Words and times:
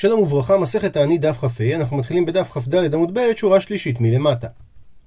שלום 0.00 0.20
וברכה, 0.20 0.58
מסכת 0.58 0.92
תעני 0.92 1.18
דף 1.18 1.36
כ"ה, 1.38 1.74
אנחנו 1.74 1.96
מתחילים 1.96 2.26
בדף 2.26 2.50
כ"ד 2.50 2.94
עמוד 2.94 3.18
ב', 3.18 3.20
שורה 3.36 3.60
שלישית 3.60 4.00
מלמטה. 4.00 4.48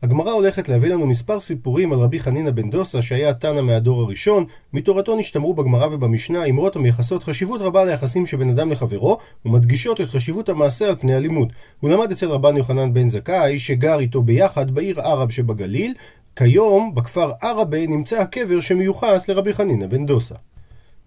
הגמרא 0.03 0.31
הולכת 0.31 0.69
להביא 0.69 0.89
לנו 0.89 1.07
מספר 1.07 1.39
סיפורים 1.39 1.93
על 1.93 1.99
רבי 1.99 2.19
חנינא 2.19 2.51
בן 2.51 2.69
דוסה 2.69 3.01
שהיה 3.01 3.33
תנא 3.33 3.61
מהדור 3.61 4.01
הראשון, 4.01 4.45
מתורתו 4.73 5.15
נשתמרו 5.15 5.53
בגמרא 5.53 5.85
ובמשנה 5.85 6.45
אמרות 6.45 6.75
המייחסות 6.75 7.23
חשיבות 7.23 7.61
רבה 7.61 7.85
ליחסים 7.85 8.25
שבין 8.25 8.49
אדם 8.49 8.71
לחברו, 8.71 9.17
ומדגישות 9.45 10.01
את 10.01 10.09
חשיבות 10.09 10.49
המעשה 10.49 10.89
על 10.89 10.95
פני 10.95 11.15
הלימוד. 11.15 11.53
הוא 11.79 11.89
למד 11.89 12.11
אצל 12.11 12.29
רבן 12.29 12.57
יוחנן 12.57 12.93
בן 12.93 13.09
זכאי, 13.09 13.59
שגר 13.59 13.99
איתו 13.99 14.21
ביחד 14.21 14.71
בעיר 14.71 15.01
ערב 15.01 15.29
שבגליל, 15.29 15.93
כיום 16.35 16.95
בכפר 16.95 17.31
ערבה 17.41 17.87
נמצא 17.87 18.21
הקבר 18.21 18.59
שמיוחס 18.59 19.29
לרבי 19.29 19.53
חנינא 19.53 19.87
בן 19.87 20.05
דוסה. 20.05 20.35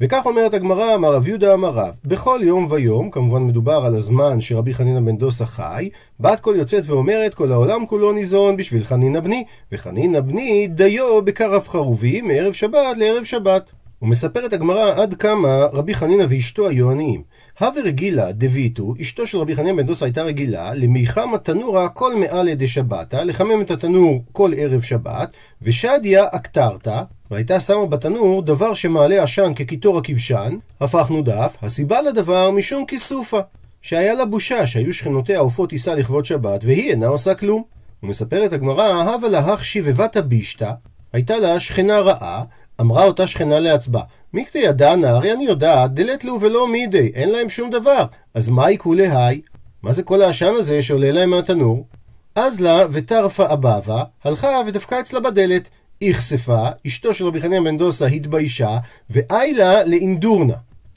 וכך 0.00 0.26
אומרת 0.26 0.54
הגמרא, 0.54 0.94
אמר 0.94 1.14
רב 1.14 1.28
יהודה 1.28 1.54
אמר 1.54 1.68
רב, 1.70 1.94
בכל 2.04 2.40
יום 2.42 2.66
ויום, 2.70 3.10
כמובן 3.10 3.42
מדובר 3.42 3.84
על 3.86 3.94
הזמן 3.94 4.40
שרבי 4.40 4.74
חנינא 4.74 5.00
בן 5.00 5.16
דוסה 5.16 5.46
חי, 5.46 5.90
בת 6.20 6.40
קול 6.40 6.56
יוצאת 6.56 6.84
ואומרת, 6.86 7.34
כל 7.34 7.52
העולם 7.52 7.86
כולו 7.86 8.12
ניזון 8.12 8.56
בשביל 8.56 8.84
חנינא 8.84 9.20
בני, 9.20 9.44
וחנינא 9.72 10.20
בני 10.20 10.68
דיו 10.68 11.22
בקרב 11.22 11.68
חרובי 11.68 12.22
מערב 12.22 12.52
שבת 12.52 12.96
לערב 12.96 13.24
שבת. 13.24 13.70
ומספרת 14.02 14.52
הגמרא 14.52 15.02
עד 15.02 15.14
כמה 15.14 15.64
רבי 15.72 15.94
חנינא 15.94 16.24
ואשתו 16.28 16.68
היו 16.68 16.90
עניים. 16.90 17.22
הווה 17.60 17.82
רגילה 17.82 18.32
דביטו, 18.32 18.94
אשתו 19.00 19.26
של 19.26 19.38
רבי 19.38 19.56
חנינא 19.56 19.76
בן 19.76 19.86
דוסה 19.86 20.04
הייתה 20.04 20.22
רגילה, 20.22 20.74
למיחם 20.74 21.34
התנורה 21.34 21.88
כל 21.88 22.16
מעלה 22.16 22.54
דשבתא, 22.54 23.16
לחמם 23.16 23.60
את 23.60 23.70
התנור 23.70 24.24
כל 24.32 24.50
ערב 24.56 24.82
שבת, 24.82 25.30
ושדיה 25.62 26.24
אקטרתא, 26.32 27.02
והייתה 27.30 27.60
שמה 27.60 27.86
בתנור 27.86 28.42
דבר 28.42 28.74
שמעלה 28.74 29.22
עשן 29.22 29.52
כקיטור 29.56 29.98
הכבשן, 29.98 30.56
הפכנו 30.80 31.22
דף, 31.22 31.56
הסיבה 31.62 32.02
לדבר 32.02 32.50
משום 32.50 32.86
כיסופה, 32.86 33.40
שהיה 33.82 34.14
לה 34.14 34.24
בושה 34.24 34.66
שהיו 34.66 34.94
שכנותיה 34.94 35.38
עופות 35.38 35.70
טיסה 35.70 35.94
לכבוד 35.94 36.24
שבת, 36.24 36.64
והיא 36.64 36.90
אינה 36.90 37.06
עושה 37.06 37.34
כלום. 37.34 37.62
ומספרת 38.02 38.52
הגמרא, 38.52 39.02
הווה 39.02 39.28
להך 39.28 39.64
שיבבת 39.64 40.16
בישתא, 40.16 40.70
הייתה 41.12 41.36
לה 41.36 41.60
שכנה 41.60 42.00
רעה, 42.00 42.44
אמרה 42.80 43.04
אותה 43.04 43.26
שכנה 43.26 43.60
לעצבה, 43.60 44.00
מיקטי 44.32 44.58
ידענה, 44.58 45.10
הרי 45.10 45.32
אני 45.32 45.44
יודעת, 45.44 45.94
דלת 45.94 46.24
לו 46.24 46.40
ולא 46.40 46.68
מידי, 46.68 47.12
אין 47.14 47.28
להם 47.28 47.48
שום 47.48 47.70
דבר, 47.70 48.04
אז 48.34 48.48
מה 48.48 48.66
כולי 48.78 49.08
היי? 49.08 49.40
מה 49.82 49.92
זה 49.92 50.02
כל 50.02 50.22
העשן 50.22 50.54
הזה 50.58 50.82
שעולה 50.82 51.12
להם 51.12 51.30
מהתנור? 51.30 51.86
אז 52.34 52.60
לה 52.60 52.86
וטרפה 52.90 53.52
אבבה, 53.52 54.02
הלכה 54.24 54.60
ודפקה 54.66 55.00
אצלה 55.00 55.20
בדלת. 55.20 55.68
איכספה, 56.02 56.68
אשתו 56.86 57.14
של 57.14 57.26
רבי 57.26 57.40
חנין 57.40 57.64
בן 57.64 57.76
דוסה 57.76 58.06
התביישה, 58.06 58.78
ואיילה 59.10 59.84
לאינדורנה. 59.84 60.54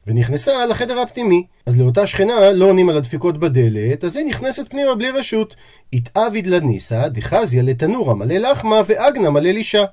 ונכנסה 0.07 0.65
לחדר 0.65 0.99
הפנימי. 0.99 1.45
אז 1.65 1.79
לאותה 1.79 2.07
שכנה 2.07 2.51
לא 2.51 2.65
עונים 2.65 2.89
על 2.89 2.97
הדפיקות 2.97 3.37
בדלת, 3.37 4.03
אז 4.03 4.17
היא 4.17 4.25
נכנסת 4.25 4.69
פנימה 4.69 4.95
בלי 4.95 5.09
רשות. 5.09 5.55
התאביד 5.93 6.47
לניסה, 6.47 7.09
דחזיה 7.09 7.63
לתנורה 7.63 8.15
מלא 8.15 8.37
לחמה 8.37 8.81
ואגנה 8.87 9.29
מלא 9.29 9.49
לישה. 9.51 9.85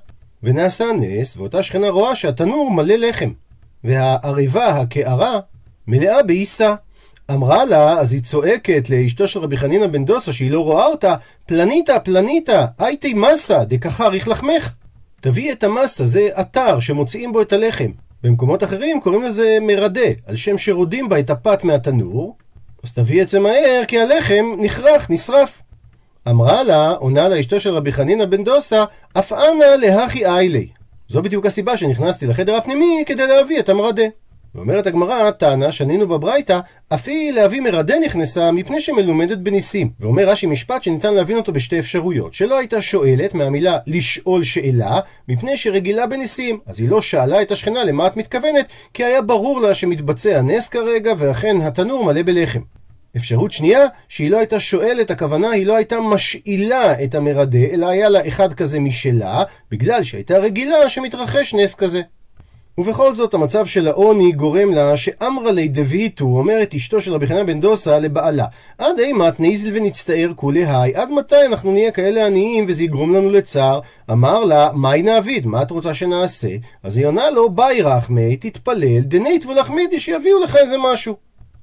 ונעשה 0.43 0.85
נס, 0.99 1.37
ואותה 1.37 1.63
שכנה 1.63 1.89
רואה 1.89 2.15
שהתנור 2.15 2.71
מלא 2.71 2.95
לחם. 2.95 3.31
והערבה, 3.83 4.67
הקערה, 4.67 5.39
מלאה 5.87 6.23
בעיסה. 6.23 6.75
אמרה 7.31 7.65
לה, 7.65 7.99
אז 7.99 8.13
היא 8.13 8.21
צועקת 8.21 8.89
לאשתו 8.89 9.27
של 9.27 9.39
רבי 9.39 9.57
חנינא 9.57 9.87
בן 9.87 10.05
דוסה, 10.05 10.33
שהיא 10.33 10.51
לא 10.51 10.59
רואה 10.59 10.85
אותה, 10.85 11.15
פלניתא, 11.45 11.99
פלניתא, 11.99 12.65
הייתי 12.79 13.13
מסה, 13.13 13.63
דקחריך 13.63 14.27
לחמך. 14.27 14.73
תביאי 15.21 15.51
את 15.51 15.63
המסה, 15.63 16.05
זה 16.05 16.29
אתר 16.39 16.79
שמוציאים 16.79 17.33
בו 17.33 17.41
את 17.41 17.53
הלחם. 17.53 17.91
במקומות 18.23 18.63
אחרים 18.63 19.01
קוראים 19.01 19.23
לזה 19.23 19.57
מרדה, 19.61 20.09
על 20.25 20.35
שם 20.35 20.57
שרודים 20.57 21.09
בה 21.09 21.19
את 21.19 21.29
הפת 21.29 21.63
מהתנור, 21.63 22.37
אז 22.83 22.93
תביאי 22.93 23.21
את 23.21 23.27
זה 23.27 23.39
מהר, 23.39 23.81
כי 23.87 23.99
הלחם 23.99 24.45
נכרך, 24.59 25.09
נשרף. 25.09 25.61
אמרה 26.29 26.63
לה, 26.63 26.89
עונה 26.91 27.27
לה 27.27 27.39
אשתו 27.39 27.59
של 27.59 27.69
רבי 27.69 27.91
חנינא 27.91 28.25
בן 28.25 28.43
דוסה, 28.43 28.83
אף 29.13 29.33
אנא 29.33 29.65
להכי 29.79 30.25
איילי. 30.25 30.67
זו 31.09 31.21
בדיוק 31.21 31.45
הסיבה 31.45 31.77
שנכנסתי 31.77 32.27
לחדר 32.27 32.55
הפנימי 32.55 33.03
כדי 33.05 33.27
להביא 33.27 33.59
את 33.59 33.69
המרדה. 33.69 34.03
ואומרת 34.55 34.87
הגמרא, 34.87 35.31
טענה, 35.31 35.71
שנינו 35.71 36.07
בברייתא, 36.07 36.59
אף 36.93 37.07
היא 37.07 37.31
להביא 37.31 37.61
מרדה 37.61 37.95
נכנסה 38.05 38.51
מפני 38.51 38.81
שמלומדת 38.81 39.37
בניסים. 39.37 39.89
ואומר 39.99 40.29
רש"י 40.29 40.47
משפט 40.47 40.83
שניתן 40.83 41.13
להבין 41.13 41.37
אותו 41.37 41.53
בשתי 41.53 41.79
אפשרויות. 41.79 42.33
שלא 42.33 42.57
הייתה 42.57 42.81
שואלת 42.81 43.33
מהמילה 43.33 43.77
לשאול 43.87 44.43
שאלה, 44.43 44.99
מפני 45.27 45.57
שרגילה 45.57 46.07
בניסים. 46.07 46.59
אז 46.65 46.79
היא 46.79 46.89
לא 46.89 47.01
שאלה 47.01 47.41
את 47.41 47.51
השכנה 47.51 47.83
למה 47.83 48.07
את 48.07 48.17
מתכוונת, 48.17 48.65
כי 48.93 49.03
היה 49.03 49.21
ברור 49.21 49.61
לה 49.61 49.73
שמתבצע 49.73 50.41
נס 50.41 50.69
כרגע, 50.69 51.13
ואכן 51.17 51.61
התנור 51.61 52.05
מלא 52.05 52.21
בלחם. 52.21 52.61
אפשרות 53.17 53.51
שנייה, 53.51 53.85
שהיא 54.09 54.31
לא 54.31 54.37
הייתה 54.37 54.59
שואלת, 54.59 55.11
הכוונה 55.11 55.49
היא 55.49 55.65
לא 55.65 55.75
הייתה 55.75 55.99
משאילה 55.99 57.03
את 57.03 57.15
המרדה, 57.15 57.65
אלא 57.71 57.89
היה 57.89 58.09
לה 58.09 58.27
אחד 58.27 58.53
כזה 58.53 58.79
משלה, 58.79 59.43
בגלל 59.71 60.03
שהייתה 60.03 60.37
רגילה 60.37 60.89
שמתרחש 60.89 61.53
נס 61.53 61.75
כזה. 61.75 62.01
ובכל 62.77 63.15
זאת 63.15 63.33
המצב 63.33 63.65
של 63.65 63.87
העוני 63.87 64.31
גורם 64.31 64.73
לה 64.73 64.97
שאמרה 64.97 65.51
לי 65.51 65.67
דביטו, 65.67 66.25
אומרת 66.25 66.73
אשתו 66.73 67.01
של 67.01 67.13
רבי 67.13 67.27
חנן 67.27 67.45
בן 67.45 67.59
דוסה 67.59 67.99
לבעלה, 67.99 68.45
עד 68.77 68.99
אימת 68.99 69.39
ניזל 69.39 69.69
ונצטער 69.73 70.31
כולי 70.35 70.65
היי, 70.65 70.95
עד 70.95 71.11
מתי 71.11 71.45
אנחנו 71.45 71.71
נהיה 71.71 71.91
כאלה 71.91 72.25
עניים 72.25 72.65
וזה 72.67 72.83
יגרום 72.83 73.15
לנו 73.15 73.29
לצער? 73.29 73.79
אמר 74.11 74.45
לה, 74.45 74.69
מהי 74.73 75.01
נעביד? 75.01 75.47
מה 75.47 75.61
את 75.61 75.71
רוצה 75.71 75.93
שנעשה? 75.93 76.55
אז 76.83 76.97
היא 76.97 77.05
עונה 77.05 77.29
לו, 77.29 77.49
ביי 77.49 77.81
רחמי, 77.81 78.35
תתפלל, 78.35 78.99
דנית 78.99 79.45
ולחמידי 79.45 79.99
שיביאו 79.99 80.43
לך 80.43 80.55
איזה 80.55 80.75
משהו. 80.77 81.15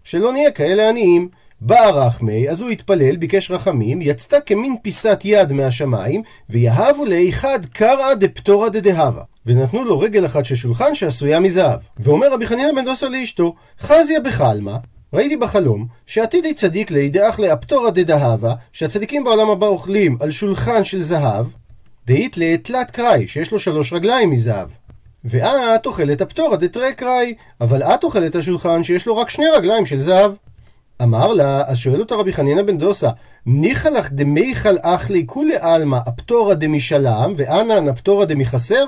שלא 0.05 0.33
נהיה 0.33 0.51
כאלה 0.51 0.89
עניים. 0.89 1.29
בא 1.61 1.91
רחמי, 1.91 2.49
אז 2.49 2.61
הוא 2.61 2.71
התפלל, 2.71 3.17
ביקש 3.17 3.51
רחמים, 3.51 4.03
יצתה 4.03 4.41
כמין 4.41 4.77
פיסת 4.83 5.21
יד 5.25 5.53
מהשמיים, 5.53 6.23
ויהבו 6.51 7.05
לאחד 7.05 7.67
קרא 7.73 8.15
דפטורא 8.15 8.69
דדהבה. 8.69 9.23
ונתנו 9.47 9.85
לו 9.85 9.99
רגל 9.99 10.27
אחת 10.27 10.45
של 10.45 10.55
שולחן 10.55 10.95
שעשויה 10.95 11.41
מזהב. 11.41 11.81
ואומר 11.99 12.33
רבי 12.33 12.47
חנינא 12.47 12.73
בן 12.73 12.85
דוסה 12.85 13.09
לאשתו, 13.09 13.55
חזיה 13.81 14.21
בחלמה, 14.21 14.77
ראיתי 15.13 15.37
בחלום, 15.37 15.87
שעתידי 16.07 16.55
צדיק 16.55 16.91
לידי 16.91 17.29
אך 17.29 17.41
לאפטורא 17.41 17.91
דדהבה, 17.91 18.55
שהצדיקים 18.73 19.25
בעולם 19.25 19.51
הבא 19.51 19.67
אוכלים 19.67 20.17
על 20.21 20.31
שולחן 20.31 20.85
של 20.85 21.03
זהב, 21.03 21.47
דאית 22.07 22.37
לתלת 22.37 22.91
קראי, 22.91 23.29
שיש 23.29 23.53
לו 23.53 23.59
שלוש 23.59 23.93
רגליים 23.93 24.31
מזהב. 24.31 24.69
ואת 25.25 25.87
אוכלת 25.87 26.21
הפטורא 26.21 26.57
דתרי 26.57 26.95
קראי, 26.95 27.35
אבל 27.61 27.83
את 27.83 28.05
אוכלת 28.05 28.35
השולחן 28.35 28.85
שיש 28.85 29.07
לו 29.07 29.17
רק 29.17 29.31
שני 29.31 29.47
רגליים 29.57 29.87
של 29.87 30.01
זהב. 30.01 30.33
אמר 31.03 31.33
לה, 31.33 31.63
אז 31.67 31.79
שואל 31.79 32.01
אותה 32.01 32.15
רבי 32.15 32.33
חנינא 32.33 32.63
בן 32.63 32.79
דוסה, 32.79 33.11
ניחא 33.47 33.89
לך 33.89 34.13
דמיכל 34.13 34.75
אחלי 34.83 35.23
כולי 35.27 35.57
עלמא 35.61 35.99
אפטורא 36.09 36.55
דמשלם, 36.55 37.35
ואנא 37.37 37.81
נפטורא 37.81 38.25
דמחסר? 38.25 38.85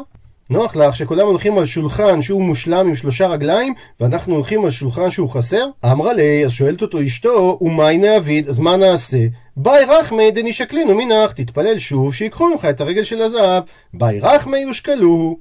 נוח 0.51 0.77
לך 0.77 0.97
שכולם 0.97 1.27
הולכים 1.27 1.59
על 1.59 1.65
שולחן 1.65 2.23
שהוא 2.23 2.43
מושלם 2.43 2.87
עם 2.87 2.95
שלושה 2.95 3.27
רגליים, 3.27 3.75
ואנחנו 4.01 4.35
הולכים 4.35 4.65
על 4.65 4.71
שולחן 4.71 5.11
שהוא 5.11 5.29
חסר? 5.29 5.65
אמרה 5.85 6.13
לי, 6.13 6.45
אז 6.45 6.51
שואלת 6.51 6.83
אותו 6.83 7.03
אשתו, 7.03 7.59
ומאי 7.61 7.99
נעביד, 7.99 8.49
אז 8.49 8.59
מה 8.59 8.77
נעשה? 8.77 9.19
ביי 9.57 9.85
רחמי 9.85 10.31
דנישקלינו 10.31 10.95
מנח, 10.95 11.33
תתפלל 11.33 11.79
שוב 11.79 12.15
שיקחו 12.15 12.49
ממך 12.49 12.65
את 12.65 12.81
הרגל 12.81 13.05
של 13.05 13.23
הזהב. 13.23 13.63
ביי 13.95 14.21
רחמי 14.21 14.59
יושקלוהו. 14.59 15.39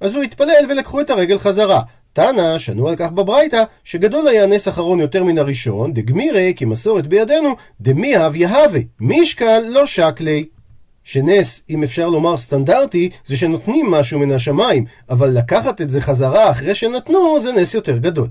אז 0.00 0.14
הוא 0.14 0.22
התפלל 0.22 0.66
ולקחו 0.70 1.00
את 1.00 1.10
הרגל 1.10 1.38
חזרה. 1.38 1.80
תנא, 2.16 2.58
שנו 2.58 2.88
על 2.88 2.96
כך 2.96 3.12
בברייתא, 3.12 3.62
שגדול 3.84 4.28
היה 4.28 4.46
נס 4.46 4.68
אחרון 4.68 5.00
יותר 5.00 5.24
מן 5.24 5.38
הראשון, 5.38 5.92
דגמירי, 5.92 6.52
כי 6.56 6.64
מסורת 6.64 7.06
בידינו, 7.06 7.56
דמיהב 7.80 8.36
יהווה, 8.36 8.80
משקל 9.00 9.60
לא 9.68 9.86
שקלי. 9.86 10.46
שנס, 11.04 11.62
אם 11.70 11.82
אפשר 11.82 12.08
לומר 12.08 12.36
סטנדרטי, 12.36 13.10
זה 13.24 13.36
שנותנים 13.36 13.90
משהו 13.90 14.18
מן 14.18 14.32
השמיים, 14.32 14.84
אבל 15.10 15.28
לקחת 15.38 15.80
את 15.80 15.90
זה 15.90 16.00
חזרה 16.00 16.50
אחרי 16.50 16.74
שנתנו, 16.74 17.40
זה 17.40 17.52
נס 17.52 17.74
יותר 17.74 17.96
גדול. 17.96 18.28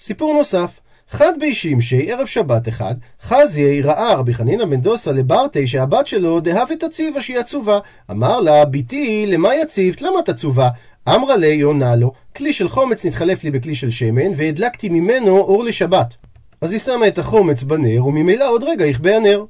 סיפור 0.00 0.34
נוסף, 0.34 0.80
חד 1.10 1.32
בי 1.40 1.54
שמשי, 1.54 2.12
ערב 2.12 2.26
שבת 2.26 2.68
אחד, 2.68 2.94
חזיי 3.22 3.82
ראה 3.82 4.14
רבי 4.14 4.34
חנינא 4.34 4.64
בן 4.64 4.80
דוסה 4.80 5.12
לברטי 5.12 5.66
שהבת 5.66 6.06
שלו 6.06 6.40
דהב 6.40 6.70
את 6.72 6.82
הציבה 6.82 7.20
שהיא 7.20 7.38
עצובה. 7.38 7.78
אמר 8.10 8.40
לה, 8.40 8.64
בתי, 8.64 9.26
למה 9.26 9.54
יציבת? 9.54 10.02
למה 10.02 10.18
את 10.18 10.28
עצובה? 10.28 10.68
אמרה 11.08 11.36
לי, 11.36 11.60
עונה 11.60 11.96
לו, 11.96 12.12
כלי 12.36 12.52
של 12.52 12.68
חומץ 12.68 13.06
נתחלף 13.06 13.44
לי 13.44 13.50
בכלי 13.50 13.74
של 13.74 13.90
שמן, 13.90 14.32
והדלקתי 14.36 14.88
ממנו 14.88 15.38
אור 15.38 15.64
לשבת. 15.64 16.14
אז 16.60 16.72
היא 16.72 16.80
שמה 16.80 17.08
את 17.08 17.18
החומץ 17.18 17.62
בנר, 17.62 18.06
וממילא 18.06 18.50
עוד 18.50 18.62
רגע 18.62 18.86
יכבה 18.86 19.16
הנר. 19.16 19.44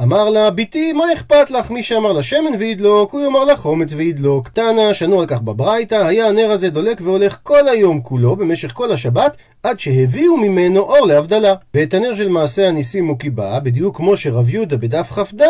אמר 0.00 0.30
לה, 0.30 0.50
בתי, 0.50 0.92
מה 0.92 1.04
אכפת 1.12 1.50
לך? 1.50 1.70
מי 1.70 1.82
שאמר 1.82 2.12
לה 2.12 2.22
שמן 2.22 2.54
וידלוק, 2.58 3.12
הוא 3.12 3.22
יאמר 3.22 3.44
לה 3.44 3.56
חומץ 3.56 3.92
וידלוק. 3.92 4.48
תנא, 4.48 4.92
שנו 4.92 5.20
על 5.20 5.26
כך 5.26 5.40
בברייתא, 5.40 5.94
היה 5.94 6.28
הנר 6.28 6.50
הזה 6.50 6.70
דולק 6.70 7.00
והולך 7.00 7.38
כל 7.42 7.68
היום 7.68 8.00
כולו, 8.00 8.36
במשך 8.36 8.72
כל 8.72 8.92
השבת, 8.92 9.36
עד 9.62 9.80
שהביאו 9.80 10.36
ממנו 10.36 10.80
אור 10.80 11.06
להבדלה. 11.06 11.54
ואת 11.74 11.94
הנר 11.94 12.14
של 12.14 12.28
מעשה 12.28 12.68
הניסים 12.68 13.06
הוא 13.06 13.18
קיבע, 13.18 13.58
בדיוק 13.58 13.96
כמו 13.96 14.16
שרב 14.16 14.48
יהודה 14.48 14.76
בדף 14.76 15.12
כ"ד, 15.12 15.42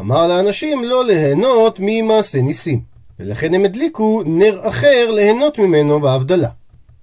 אמר 0.00 0.26
לאנשים 0.26 0.84
לא 0.84 1.04
ליהנות 1.04 1.78
ממעשה 1.82 2.42
ניסים. 2.42 2.80
ולכן 3.20 3.54
הם 3.54 3.64
הדליקו 3.64 4.22
נר 4.26 4.60
אחר 4.68 5.10
ליהנות 5.10 5.58
ממנו 5.58 6.00
בהבדלה. 6.00 6.48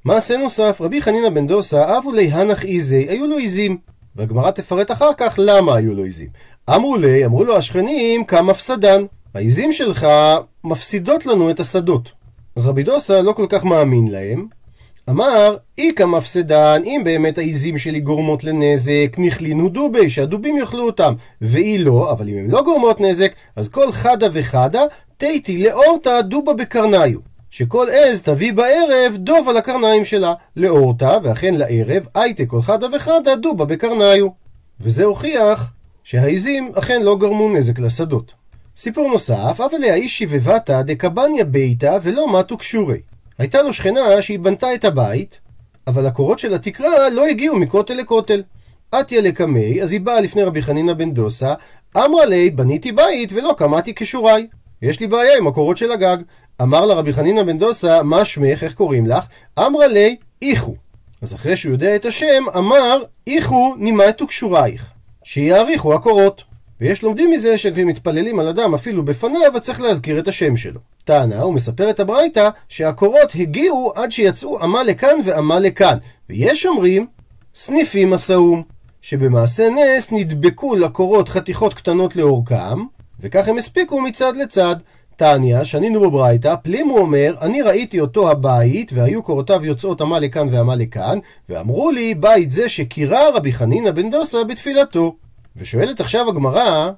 מעשה 0.05 0.37
נוסף, 0.37 0.81
רבי 0.81 1.01
חנינא 1.01 1.29
בן 1.29 1.47
דוסה, 1.47 1.97
אבו 1.97 2.11
לי 2.11 2.27
הנח 2.27 2.65
איזי, 2.65 3.05
היו 3.09 3.27
לו 3.27 3.37
עיזים. 3.37 3.77
והגמרא 4.15 4.51
תפרט 4.51 4.91
אחר 4.91 5.09
כך 5.17 5.35
למה 5.37 5.75
היו 5.75 5.93
לו 5.93 6.03
עיזים. 6.03 6.27
אמרו 6.75 6.97
לי, 6.97 7.25
אמרו 7.25 7.43
לו 7.43 7.57
השכנים, 7.57 8.23
כמפסדן. 8.23 9.03
העיזים 9.33 9.71
שלך 9.71 10.07
מפסידות 10.63 11.25
לנו 11.25 11.49
את 11.49 11.59
השדות. 11.59 12.11
אז 12.55 12.67
רבי 12.67 12.83
דוסה 12.83 13.21
לא 13.21 13.31
כל 13.31 13.45
כך 13.49 13.63
מאמין 13.63 14.07
להם. 14.07 14.47
אמר, 15.09 15.57
איכא 15.77 16.03
מפסדן, 16.03 16.81
אם 16.85 17.01
באמת 17.05 17.37
העיזים 17.37 17.77
שלי 17.77 17.99
גורמות 17.99 18.43
לנזק, 18.43 19.15
נכלינו 19.17 19.69
דובי, 19.69 20.09
שהדובים 20.09 20.57
יאכלו 20.57 20.85
אותם. 20.85 21.13
ואי 21.41 21.77
לא, 21.77 22.11
אבל 22.11 22.29
אם 22.29 22.37
הן 22.37 22.49
לא 22.49 22.63
גורמות 22.63 23.01
נזק, 23.01 23.31
אז 23.55 23.69
כל 23.69 23.91
חדה 23.91 24.27
וחדה, 24.33 24.81
תיתי 25.17 25.63
לאורתא 25.63 26.21
דובה 26.21 26.53
בקרניו. 26.53 27.19
שכל 27.49 27.87
עז 27.91 28.21
תביא 28.21 28.53
בערב 28.53 29.13
דוב 29.15 29.49
על 29.49 29.57
הקרניים 29.57 30.05
שלה. 30.05 30.33
לאורתא, 30.57 31.17
ואכן 31.23 31.55
לערב, 31.55 32.07
הייתה 32.15 32.45
כל 32.45 32.61
חדה 32.61 32.87
וחדה 32.95 33.35
דובה 33.35 33.65
בקרניו. 33.65 34.27
וזה 34.81 35.03
הוכיח 35.03 35.71
שהעיזים 36.03 36.71
אכן 36.75 37.01
לא 37.01 37.17
גרמו 37.17 37.49
נזק 37.49 37.79
לשדות. 37.79 38.33
סיפור 38.77 39.09
נוסף, 39.09 39.59
אבל 39.59 39.83
האיש 39.83 40.17
שיבבתא 40.17 40.81
דקבניה 40.81 41.45
ביתא 41.45 41.97
ולא 42.03 42.39
מתו 42.39 42.57
קשורי. 42.57 42.99
הייתה 43.37 43.61
לו 43.61 43.73
שכנה 43.73 44.21
שהיא 44.21 44.39
בנתה 44.39 44.73
את 44.73 44.85
הבית, 44.85 45.39
אבל 45.87 46.05
הקורות 46.05 46.39
של 46.39 46.53
התקרה 46.53 47.09
לא 47.09 47.25
הגיעו 47.25 47.55
מכותל 47.55 47.93
לכותל. 47.93 48.43
עטיה 48.91 49.21
לקמי, 49.21 49.81
אז 49.81 49.91
היא 49.91 50.01
באה 50.01 50.21
לפני 50.21 50.43
רבי 50.43 50.61
חנינא 50.61 50.93
בן 50.93 51.13
דוסה, 51.13 51.53
אמרה 51.97 52.25
לי, 52.25 52.49
בניתי 52.49 52.91
בית 52.91 53.33
ולא 53.33 53.55
קמתי 53.57 53.93
כשוריי. 53.95 54.47
יש 54.81 54.99
לי 54.99 55.07
בעיה 55.07 55.37
עם 55.37 55.47
הקורות 55.47 55.77
של 55.77 55.91
הגג. 55.91 56.17
אמר 56.61 56.85
לה 56.85 56.93
רבי 56.93 57.13
חנינא 57.13 57.43
בן 57.43 57.57
דוסה, 57.57 58.03
מה 58.03 58.25
שמך, 58.25 58.63
איך 58.63 58.73
קוראים 58.73 59.05
לך? 59.05 59.25
אמרה 59.59 59.87
לי, 59.87 60.15
איכו. 60.41 60.75
אז 61.21 61.33
אחרי 61.33 61.55
שהוא 61.55 61.73
יודע 61.73 61.95
את 61.95 62.05
השם, 62.05 62.43
אמר, 62.57 63.03
איכו 63.27 63.75
נימתו 63.77 64.27
קשורייך. 64.27 64.91
שיעריכו 65.33 65.93
הקורות. 65.93 66.43
ויש 66.81 67.03
לומדים 67.03 67.31
מזה 67.31 67.57
שכשמתפללים 67.57 68.39
על 68.39 68.47
אדם 68.47 68.73
אפילו 68.73 69.05
בפניו, 69.05 69.55
אז 69.55 69.61
צריך 69.61 69.81
להזכיר 69.81 70.19
את 70.19 70.27
השם 70.27 70.57
שלו. 70.57 70.79
טענה, 71.03 71.43
את 71.89 71.99
הברייתא, 71.99 72.49
שהקורות 72.69 73.31
הגיעו 73.35 73.93
עד 73.95 74.11
שיצאו 74.11 74.63
אמה 74.63 74.83
לכאן 74.83 75.19
ואמה 75.25 75.59
לכאן. 75.59 75.97
ויש 76.29 76.65
אומרים, 76.65 77.07
סניפים 77.55 78.13
הסאום, 78.13 78.63
שבמעשה 79.01 79.69
נס 79.69 80.11
נדבקו 80.11 80.75
לקורות 80.75 81.29
חתיכות 81.29 81.73
קטנות 81.73 82.15
לאורכם, 82.15 82.79
וכך 83.19 83.47
הם 83.47 83.57
הספיקו 83.57 84.01
מצד 84.01 84.35
לצד. 84.35 84.75
תניא, 85.21 85.63
שנינו 85.63 85.99
בברייתא, 85.99 86.55
פלימו 86.55 86.97
אומר, 86.97 87.35
אני 87.41 87.61
ראיתי 87.61 87.99
אותו 87.99 88.31
הבית, 88.31 88.91
והיו 88.93 89.23
קורותיו 89.23 89.65
יוצאות 89.65 90.01
אמה 90.01 90.19
לכאן 90.19 90.47
ואמה 90.51 90.75
לכאן, 90.75 91.19
ואמרו 91.49 91.91
לי, 91.91 92.13
בית 92.13 92.51
זה 92.51 92.69
שקירה 92.69 93.29
רבי 93.35 93.53
חנינא 93.53 93.91
בן 93.91 94.09
דוסה 94.09 94.43
בתפילתו. 94.43 95.15
ושואלת 95.57 95.99
עכשיו 95.99 96.29
הגמרא, 96.29 96.89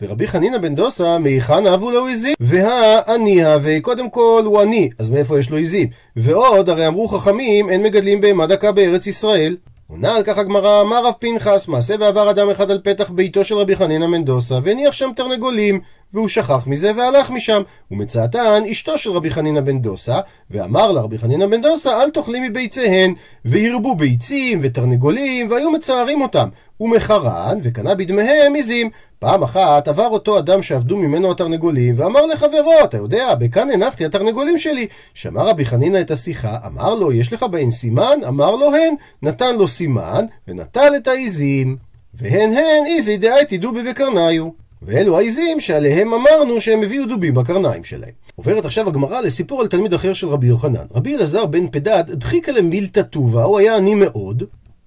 ורבי 0.00 0.26
חנינא 0.26 0.58
בן 0.58 0.74
דוסה, 0.74 1.18
מהיכן 1.18 1.66
אבו 1.66 1.90
לו 1.90 2.06
עזים? 2.06 2.34
והעניה, 2.40 3.56
וקודם 3.62 4.10
כל 4.10 4.42
הוא 4.44 4.60
עני, 4.60 4.90
אז 4.98 5.10
מאיפה 5.10 5.38
יש 5.38 5.50
לו 5.50 5.56
עזים? 5.56 5.88
ועוד, 6.16 6.68
הרי 6.68 6.86
אמרו 6.86 7.08
חכמים, 7.08 7.70
אין 7.70 7.82
מגדלים 7.82 8.20
בהמה 8.20 8.46
דקה 8.46 8.72
בארץ 8.72 9.06
ישראל. 9.06 9.56
עונה 9.90 10.16
על 10.16 10.22
כך 10.22 10.38
הגמרא, 10.38 10.80
אמר 10.80 11.06
רב 11.06 11.14
פנחס, 11.18 11.68
מעשה 11.68 11.96
בעבר 11.96 12.30
אדם 12.30 12.50
אחד 12.50 12.70
על 12.70 12.80
פתח 12.84 13.10
ביתו 13.10 13.44
של 13.44 13.54
רבי 13.54 13.76
חנינא 13.76 14.06
מנדוסה, 14.06 14.58
והניח 14.62 14.92
שם 14.92 15.10
תרנגולים, 15.16 15.80
והוא 16.14 16.28
שכח 16.28 16.66
מזה 16.66 16.92
והלך 16.96 17.30
משם. 17.30 17.62
ומצאתן 17.90 18.62
אשתו 18.70 18.98
של 18.98 19.10
רבי 19.10 19.30
חנינא 19.30 19.60
בן 19.60 19.78
דוסה, 19.78 20.20
ואמר 20.50 20.92
לה 20.92 21.00
רבי 21.00 21.18
חנינא 21.18 21.46
בן 21.46 21.60
דוסה, 21.60 22.02
אל 22.02 22.10
תאכלי 22.10 22.48
מביציהן, 22.48 23.14
והרבו 23.44 23.94
ביצים 23.94 24.58
ותרנגולים, 24.62 25.50
והיו 25.50 25.70
מצערים 25.70 26.20
אותם. 26.22 26.48
ומחרן, 26.80 27.58
וקנה 27.62 27.94
בדמיהם 27.94 28.56
עזים. 28.56 28.90
פעם 29.18 29.42
אחת 29.42 29.88
עבר 29.88 30.06
אותו 30.06 30.38
אדם 30.38 30.62
שעבדו 30.62 30.96
ממנו 30.96 31.30
התרנגולים, 31.30 31.94
ואמר 31.98 32.26
לחברו, 32.26 32.74
אתה 32.84 32.96
יודע, 32.96 33.34
בכאן 33.34 33.70
הנחתי 33.70 34.04
התרנגולים 34.04 34.58
שלי. 34.58 34.86
שמע 35.14 35.42
רבי 35.42 35.64
חנינא 35.64 36.00
את 36.00 36.10
השיחה, 36.10 36.56
אמר 36.66 36.94
לו, 36.94 37.12
יש 37.12 37.32
לך 37.32 37.42
בהן 37.42 37.70
סימן? 37.70 38.18
אמר 38.28 38.56
לו 38.56 38.74
הן. 38.74 38.94
נתן 39.22 39.56
לו 39.56 39.68
סימן, 39.68 40.24
ונטל 40.48 40.92
את 40.96 41.08
העזים. 41.08 41.76
והן 42.14 42.50
הן 42.50 42.86
איזי 42.86 43.16
דאייתי 43.16 43.58
דובי 43.58 43.82
בקרניו. 43.82 44.65
ואלו 44.82 45.18
העזים 45.18 45.60
שעליהם 45.60 46.14
אמרנו 46.14 46.60
שהם 46.60 46.82
הביאו 46.82 47.06
דובים 47.06 47.34
בקרניים 47.34 47.84
שלהם. 47.84 48.10
עוברת 48.34 48.64
עכשיו 48.64 48.88
הגמרא 48.88 49.20
לסיפור 49.20 49.60
על 49.60 49.66
תלמיד 49.66 49.94
אחר 49.94 50.12
של 50.12 50.28
רבי 50.28 50.46
יוחנן. 50.46 50.86
רבי 50.94 51.16
אלעזר 51.16 51.46
בן 51.46 51.70
פדד 51.70 52.04
דחיקה 52.10 52.52
למילתא 52.52 53.02
טובה, 53.02 53.42
הוא 53.42 53.58
היה 53.58 53.76
עני 53.76 53.94
מאוד, 53.94 54.42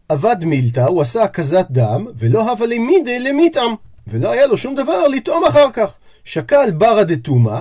עבד 0.09 0.35
מילתא, 0.45 0.79
הוא 0.79 1.01
עשה 1.01 1.23
הקזת 1.23 1.65
דם, 1.71 2.07
ולא 2.17 2.51
הווה 2.51 2.67
למידי 2.67 3.19
למיטעם, 3.19 3.75
ולא 4.07 4.31
היה 4.31 4.47
לו 4.47 4.57
שום 4.57 4.75
דבר 4.75 5.07
לטעום 5.07 5.43
אחר 5.45 5.71
כך. 5.73 5.97
שקל 6.23 6.71
ברא 6.71 7.03
דתומא, 7.03 7.59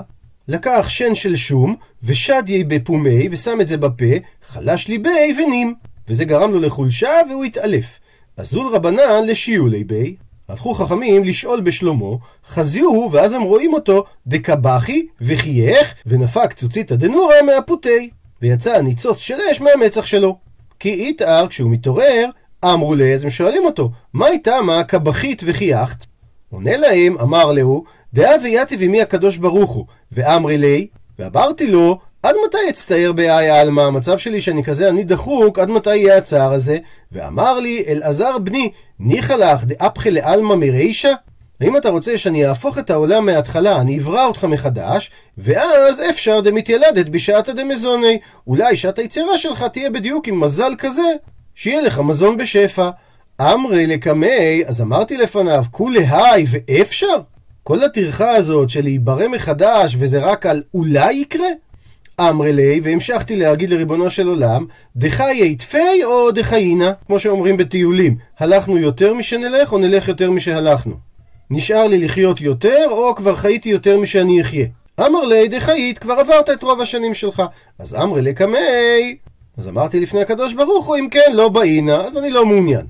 לקח 0.49 0.87
שן 0.89 1.15
של 1.15 1.37
שום, 1.37 1.77
ושדיה 2.03 2.65
בפומי, 2.65 3.29
ושם 3.31 3.61
את 3.61 3.69
זה 3.69 3.77
בפה, 3.77 4.15
חלש 4.49 4.89
ליבי 4.89 5.35
ונים. 5.39 5.75
וזה 6.09 6.25
גרם 6.25 6.53
לו 6.53 6.61
לחולשה, 6.61 7.11
והוא 7.31 7.45
התעלף. 7.45 7.99
אזול 8.37 8.75
רבנן 8.75 9.25
לשיעולי 9.27 9.85
בי, 9.85 10.17
הלכו 10.49 10.75
חכמים 10.75 11.25
לשאול 11.25 11.61
בשלמה, 11.61 12.17
חזיוהו, 12.47 13.13
ואז 13.13 13.33
הם 13.33 13.43
רואים 13.43 13.75
אותו, 13.75 14.05
דקבחי, 14.27 15.07
וחייך, 15.21 15.95
ונפק 16.07 16.53
צוצית 16.53 16.93
הדנורה 16.93 17.35
מהפותי, 17.47 18.11
ויצא 18.43 18.81
ניצוץ 18.81 19.19
של 19.19 19.35
אש 19.53 19.61
מהמצח 19.61 20.07
שלו. 20.07 20.39
כי 20.79 20.95
איתאר, 20.95 21.47
כשהוא 21.49 21.71
מתעורר, 21.71 22.29
אמרו 22.65 22.95
לי, 22.95 23.15
אז 23.15 23.25
הם 23.25 23.31
שואלים 23.31 23.65
אותו, 23.65 23.91
מה 24.13 24.27
הייתה 24.27 24.63
מה 24.63 24.85
קבחית 24.85 25.43
וחייכת? 25.47 26.07
עונה 26.51 26.77
להם, 26.77 27.19
אמר 27.19 27.53
להו, 27.53 27.85
דאה 28.15 28.33
ויתיב 28.43 28.83
עמי 28.83 29.03
הקדוש 29.03 29.37
ברוך 29.37 29.71
הוא, 29.71 29.85
ואמרי 30.13 30.59
לי, 30.59 30.87
ואמרתי 31.19 31.67
לו, 31.67 31.99
עד 32.23 32.35
מתי 32.47 32.71
אצטער 32.71 33.13
באי 33.13 33.51
עלמא, 33.51 33.81
המצב 33.81 34.19
שלי 34.19 34.41
שאני 34.41 34.65
כזה 34.65 34.89
אני 34.89 35.05
דחוק, 35.05 35.59
עד 35.59 35.69
מתי 35.69 35.97
יהיה 35.97 36.17
הצער 36.17 36.53
הזה? 36.53 36.79
ואמר 37.13 37.61
לי, 37.61 37.85
אלעזר 37.89 38.39
בני, 38.39 38.71
ניחא 39.01 39.33
לך 39.33 39.65
דאפחי 39.65 40.11
לעלמא 40.11 40.55
מרישא? 40.55 41.13
האם 41.61 41.77
אתה 41.77 41.89
רוצה 41.89 42.19
שאני 42.19 42.47
אהפוך 42.47 42.79
את 42.79 42.91
העולם 42.91 43.27
מההתחלה, 43.27 43.81
אני 43.81 43.99
אברא 43.99 44.27
אותך 44.27 44.45
מחדש, 44.45 45.11
ואז 45.39 46.03
אפשר 46.11 46.41
דמתילדת 46.41 47.09
בשעתא 47.09 47.53
דמזוני. 47.53 48.19
אולי 48.47 48.77
שעת 48.77 48.99
היצירה 48.99 49.39
שלך 49.39 49.65
תהיה 49.73 49.91
בדיוק 49.91 50.29
עם 50.29 50.41
מזל 50.41 50.73
כזה, 50.79 51.13
שיהיה 51.55 51.83
לך 51.83 51.99
מזון 51.99 52.37
בשפע. 52.37 52.91
אמרי 53.41 53.87
לקמי, 53.87 54.63
אז 54.67 54.81
אמרתי 54.81 55.17
לפניו, 55.17 55.65
כולי 55.71 56.07
היי 56.11 56.45
ואפשר? 56.49 57.21
כל 57.63 57.85
הטרחה 57.85 58.31
הזאת 58.31 58.71
של 58.71 58.83
להיברא 58.83 59.29
מחדש, 59.29 59.97
וזה 59.99 60.19
רק 60.19 60.47
על 60.47 60.63
אולי 60.75 61.13
יקרה? 61.13 61.49
אמרי 62.21 62.53
לי, 62.53 62.81
והמשכתי 62.83 63.37
להגיד 63.37 63.71
לריבונו 63.71 64.11
של 64.11 64.29
עולם, 64.29 64.67
דחיי 64.97 65.55
תפי 65.55 66.05
או 66.05 66.31
דחיינה, 66.31 66.93
כמו 67.07 67.19
שאומרים 67.19 67.57
בטיולים, 67.57 68.17
הלכנו 68.39 68.79
יותר 68.79 69.15
משנלך 69.15 69.73
או 69.73 69.79
נלך 69.79 70.09
יותר 70.09 70.31
משהלכנו. 70.31 70.95
נשאר 71.51 71.87
לי 71.87 71.99
לחיות 71.99 72.41
יותר, 72.41 72.87
או 72.91 73.15
כבר 73.15 73.37
חייתי 73.37 73.69
יותר 73.69 73.99
משאני 73.99 74.41
אחיה. 74.41 74.67
אמר 75.01 75.25
לי, 75.25 75.49
דחיית, 75.49 75.99
כבר 75.99 76.13
עברת 76.13 76.51
את 76.51 76.63
רוב 76.63 76.81
השנים 76.81 77.15
שלך. 77.15 77.43
אז 77.79 77.95
אמרי 77.95 78.23
לי 78.23 78.35
קמי. 78.35 79.17
אז 79.57 79.69
אמרתי 79.69 80.01
לפני 80.01 80.21
הקדוש 80.21 80.53
ברוך 80.55 80.87
הוא, 80.87 80.97
אם 80.97 81.09
כן, 81.11 81.33
לא 81.35 81.49
באינה, 81.49 81.97
אז 81.97 82.17
אני 82.17 82.31
לא 82.31 82.47
מעוניין. 82.47 82.87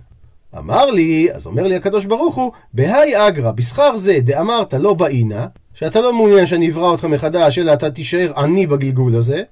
אמר 0.59 0.91
לי, 0.91 1.29
אז 1.33 1.47
אומר 1.47 1.67
לי 1.67 1.77
הקדוש 1.77 2.05
ברוך 2.05 2.35
הוא, 2.35 2.53
בהאי 2.75 3.29
אגרא, 3.29 3.51
בשכר 3.51 3.97
זה 3.97 4.19
דאמרת 4.21 4.75
לא 4.75 4.95
באינה, 4.95 5.47
שאתה 5.79 6.01
לא 6.01 6.13
מעוניין 6.13 6.47
שאני 6.47 6.71
אברא 6.71 6.91
אותך 6.91 7.05
מחדש, 7.05 7.59
אלא 7.59 7.73
אתה 7.73 7.91
תישאר 7.91 8.33
עני 8.37 8.67
בגלגול 8.67 9.17
הזה, 9.17 9.43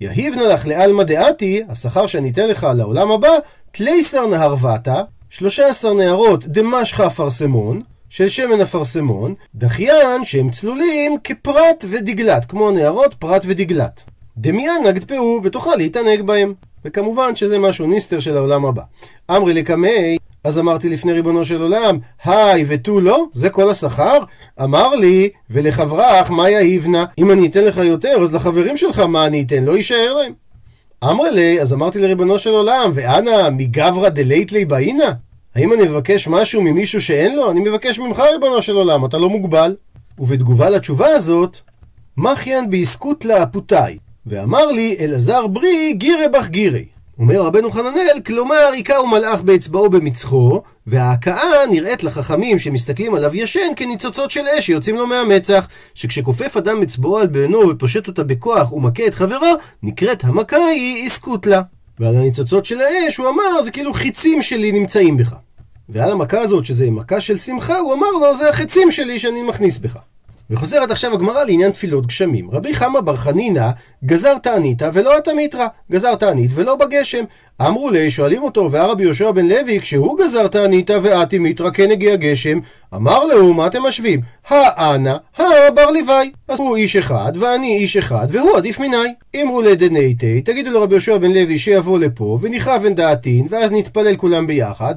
יהיבנה 0.00 0.42
לך 0.42 0.66
לעלמא 0.66 1.02
דעתי, 1.02 1.62
השכר 1.68 2.06
שאני 2.06 2.30
אתן 2.30 2.48
לך 2.48 2.66
לעולם 2.76 3.10
הבא, 3.10 3.28
תלייסר 3.70 4.26
נהרותה, 4.26 5.02
13 5.30 5.94
נהרות 5.94 6.46
דמשך 6.46 7.00
אפרסמון, 7.00 7.82
של 8.08 8.28
שמן 8.28 8.60
אפרסמון, 8.60 9.34
דחיין 9.54 10.24
שהם 10.24 10.50
צלולים 10.50 11.16
כפרט 11.24 11.84
ודגלת, 11.90 12.44
כמו 12.44 12.70
נהרות 12.70 13.14
פרט 13.14 13.42
ודגלת. 13.46 14.04
דמיין 14.36 14.86
נגדפאו 14.86 15.40
ותוכל 15.44 15.76
להתענג 15.76 16.22
בהם. 16.22 16.54
וכמובן 16.84 17.36
שזה 17.36 17.58
משהו 17.58 17.86
ניסטר 17.86 18.20
של 18.20 18.36
העולם 18.36 18.64
הבא. 18.64 18.82
אמרי 19.30 19.54
לקמי, 19.54 20.18
אז 20.44 20.58
אמרתי 20.58 20.88
לפני 20.88 21.12
ריבונו 21.12 21.44
של 21.44 21.62
עולם, 21.62 21.98
היי 22.24 22.64
ותו 22.68 23.00
לא? 23.00 23.26
זה 23.32 23.50
כל 23.50 23.70
השכר? 23.70 24.18
אמר 24.62 24.94
לי, 24.94 25.28
ולחברך 25.50 26.30
מה 26.30 26.50
יהיבנה? 26.50 27.04
אם 27.18 27.30
אני 27.30 27.46
אתן 27.46 27.64
לך 27.64 27.76
יותר, 27.76 28.16
אז 28.22 28.34
לחברים 28.34 28.76
שלך 28.76 28.98
מה 28.98 29.26
אני 29.26 29.42
אתן? 29.42 29.64
לא 29.64 29.76
יישאר 29.76 30.14
להם. 30.14 30.32
אמרי 31.04 31.30
לי, 31.30 31.60
אז 31.60 31.72
אמרתי 31.72 31.98
לריבונו 31.98 32.38
של 32.38 32.50
עולם, 32.50 32.90
ואנא 32.94 33.50
מגברא 33.50 34.08
דלית 34.08 34.40
ליה 34.40 34.64
בעינא? 34.64 35.12
האם 35.54 35.72
אני 35.72 35.82
מבקש 35.82 36.28
משהו 36.28 36.62
ממישהו 36.62 37.00
שאין 37.00 37.36
לו? 37.36 37.50
אני 37.50 37.60
מבקש 37.60 37.98
ממך, 37.98 38.22
ריבונו 38.32 38.62
של 38.62 38.76
עולם, 38.76 39.04
אתה 39.04 39.18
לא 39.18 39.30
מוגבל. 39.30 39.76
ובתגובה 40.18 40.70
לתשובה 40.70 41.08
הזאת, 41.08 41.56
מחיין 42.16 42.70
באסקוטלא 42.70 43.46
אפותאי, 43.46 43.98
ואמר 44.26 44.66
לי, 44.66 44.96
אלעזר 45.00 45.46
ברי 45.46 45.92
גירי 45.92 46.28
בך 46.32 46.48
גירי. 46.48 46.84
אומר 47.20 47.40
רבנו 47.40 47.70
חננאל, 47.70 48.20
כלומר, 48.26 48.70
היכהו 48.72 49.06
מלאך 49.06 49.40
באצבעו 49.40 49.90
במצחו, 49.90 50.62
וההכאה 50.86 51.66
נראית 51.70 52.04
לחכמים 52.04 52.58
שמסתכלים 52.58 53.14
עליו 53.14 53.36
ישן 53.36 53.72
כניצוצות 53.76 54.30
של 54.30 54.40
אש 54.58 54.66
שיוצאים 54.66 54.96
לו 54.96 55.06
מהמצח, 55.06 55.68
שכשכופף 55.94 56.56
אדם 56.56 56.82
אצבעו 56.82 57.18
על 57.18 57.26
בעינו 57.26 57.68
ופושט 57.68 58.08
אותה 58.08 58.24
בכוח 58.24 58.72
ומכה 58.72 59.06
את 59.06 59.14
חברו, 59.14 59.54
נקראת 59.82 60.24
המכה 60.24 60.56
היא 60.56 61.06
עסקות 61.06 61.46
לה. 61.46 61.62
ועל 61.98 62.16
הניצוצות 62.16 62.64
של 62.64 62.80
האש 62.80 63.16
הוא 63.16 63.28
אמר, 63.28 63.62
זה 63.62 63.70
כאילו 63.70 63.92
חיצים 63.92 64.42
שלי 64.42 64.72
נמצאים 64.72 65.16
בך. 65.16 65.34
ועל 65.88 66.10
המכה 66.12 66.40
הזאת, 66.40 66.64
שזה 66.64 66.90
מכה 66.90 67.20
של 67.20 67.38
שמחה, 67.38 67.78
הוא 67.78 67.94
אמר 67.94 68.10
לו, 68.10 68.36
זה 68.36 68.48
החצים 68.48 68.90
שלי 68.90 69.18
שאני 69.18 69.42
מכניס 69.42 69.78
בך. 69.78 69.96
וחוזרת 70.50 70.90
עכשיו 70.90 71.14
הגמרא 71.14 71.44
לעניין 71.44 71.72
תפילות 71.72 72.06
גשמים. 72.06 72.50
רבי 72.50 72.74
חמא 72.74 73.00
בר 73.00 73.16
חנינא 73.16 73.70
גזר 74.04 74.38
תעניתא 74.38 74.90
ולא 74.94 75.16
התמיתרא, 75.16 75.66
גזר 75.92 76.14
תענית 76.14 76.50
ולא 76.54 76.76
בגשם. 76.76 77.24
אמרו 77.60 77.90
לי, 77.90 78.10
שואלים 78.10 78.42
אותו, 78.42 78.72
והרבי 78.72 79.02
יהושע 79.02 79.30
בן 79.30 79.46
לוי, 79.46 79.80
כשהוא 79.80 80.18
גזר 80.18 80.46
תעניתא 80.46 80.98
ואתימיתרא 81.02 81.70
כן 81.70 81.90
הגיע 81.90 82.16
גשם, 82.16 82.58
אמר 82.94 83.24
לו, 83.24 83.54
מה 83.54 83.66
אתם 83.66 83.82
משווים? 83.82 84.20
האנה, 84.48 85.16
הבר 85.38 85.90
לוואי. 85.90 86.30
אז 86.48 86.60
הוא 86.60 86.76
איש 86.76 86.96
אחד, 86.96 87.32
ואני 87.40 87.76
איש 87.76 87.96
אחד, 87.96 88.26
והוא 88.30 88.56
עדיף 88.56 88.78
מיני. 88.78 88.96
אמרו 89.42 89.62
לדנייתי, 89.62 90.40
תגידו 90.40 90.70
לרבי 90.70 90.94
יהושע 90.94 91.18
בן 91.18 91.32
לוי 91.32 91.58
שיבוא 91.58 91.98
לפה, 91.98 92.38
ונכוון 92.42 92.94
דעתין, 92.94 93.46
ואז 93.50 93.72
נתפלל 93.72 94.16
כולם 94.16 94.46
ביחד. 94.46 94.94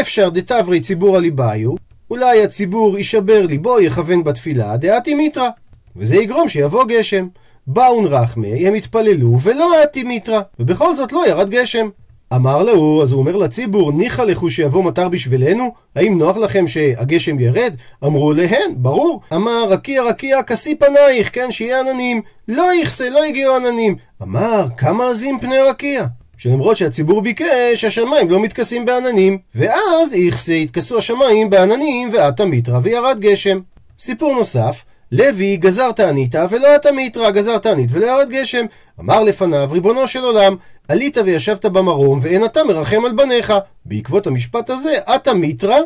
אפשר 0.00 0.28
דתברי 0.28 0.80
ציבור 0.80 1.16
הליבאיו, 1.16 1.85
אולי 2.10 2.42
הציבור 2.42 2.98
יישבר 2.98 3.46
ליבו, 3.46 3.80
יכוון 3.80 4.24
בתפילה, 4.24 4.76
דעתי 4.76 5.14
מיתרא. 5.14 5.48
וזה 5.96 6.16
יגרום 6.16 6.48
שיבוא 6.48 6.84
גשם. 6.84 7.26
באון 7.66 8.04
רחמי, 8.04 8.68
הם 8.68 8.74
התפללו, 8.74 9.40
ולא 9.42 9.82
עתי 9.82 10.02
מיתרא, 10.02 10.40
ובכל 10.60 10.96
זאת 10.96 11.12
לא 11.12 11.28
ירד 11.28 11.50
גשם. 11.50 11.88
אמר 12.34 12.62
לו, 12.62 13.02
אז 13.02 13.12
הוא 13.12 13.20
אומר 13.20 13.36
לציבור, 13.36 13.92
ניחא 13.92 14.22
לכו 14.22 14.50
שיבוא 14.50 14.84
מטר 14.84 15.08
בשבילנו? 15.08 15.72
האם 15.96 16.18
נוח 16.18 16.36
לכם 16.36 16.66
שהגשם 16.66 17.38
ירד? 17.38 17.74
אמרו 18.04 18.32
להן, 18.32 18.74
ברור. 18.76 19.20
אמר, 19.34 19.64
רקיע 19.68 20.02
רקיע 20.02 20.42
כסי 20.42 20.74
פנייך, 20.74 21.30
כן, 21.34 21.50
שיהיה 21.50 21.80
עננים. 21.80 22.22
לא 22.48 22.74
יכסה, 22.82 23.10
לא 23.10 23.24
הגיעו 23.24 23.56
עננים. 23.56 23.96
אמר, 24.22 24.66
כמה 24.76 25.10
עזים 25.10 25.40
פני 25.40 25.58
רקיע? 25.58 26.06
שלמרות 26.36 26.76
שהציבור 26.76 27.22
ביקש, 27.22 27.84
השמיים 27.84 28.30
לא 28.30 28.40
מתכסים 28.40 28.84
בעננים, 28.84 29.38
ואז 29.54 30.14
איכסה 30.14 30.52
התכסו 30.52 30.98
השמיים 30.98 31.50
בעננים 31.50 32.10
ועתה 32.12 32.44
מיתרא 32.44 32.80
וירד 32.82 33.20
גשם. 33.20 33.60
סיפור 33.98 34.34
נוסף, 34.34 34.84
לוי 35.12 35.56
גזר 35.56 35.92
תעניתא 35.92 36.46
ולא 36.50 36.74
עתה 36.74 36.92
מיתרא, 36.92 37.30
גזר 37.30 37.58
תענית 37.58 37.88
ולא 37.92 38.06
ירד 38.06 38.30
גשם. 38.30 38.66
אמר 39.00 39.22
לפניו, 39.22 39.68
ריבונו 39.72 40.08
של 40.08 40.24
עולם, 40.24 40.56
עלית 40.88 41.18
וישבת 41.24 41.66
במרום, 41.66 42.18
ואין 42.22 42.44
אתה 42.44 42.64
מרחם 42.64 43.04
על 43.04 43.12
בניך. 43.12 43.52
בעקבות 43.84 44.26
המשפט 44.26 44.70
הזה, 44.70 44.94
עתה 45.06 45.34
מיתרא, 45.34 45.78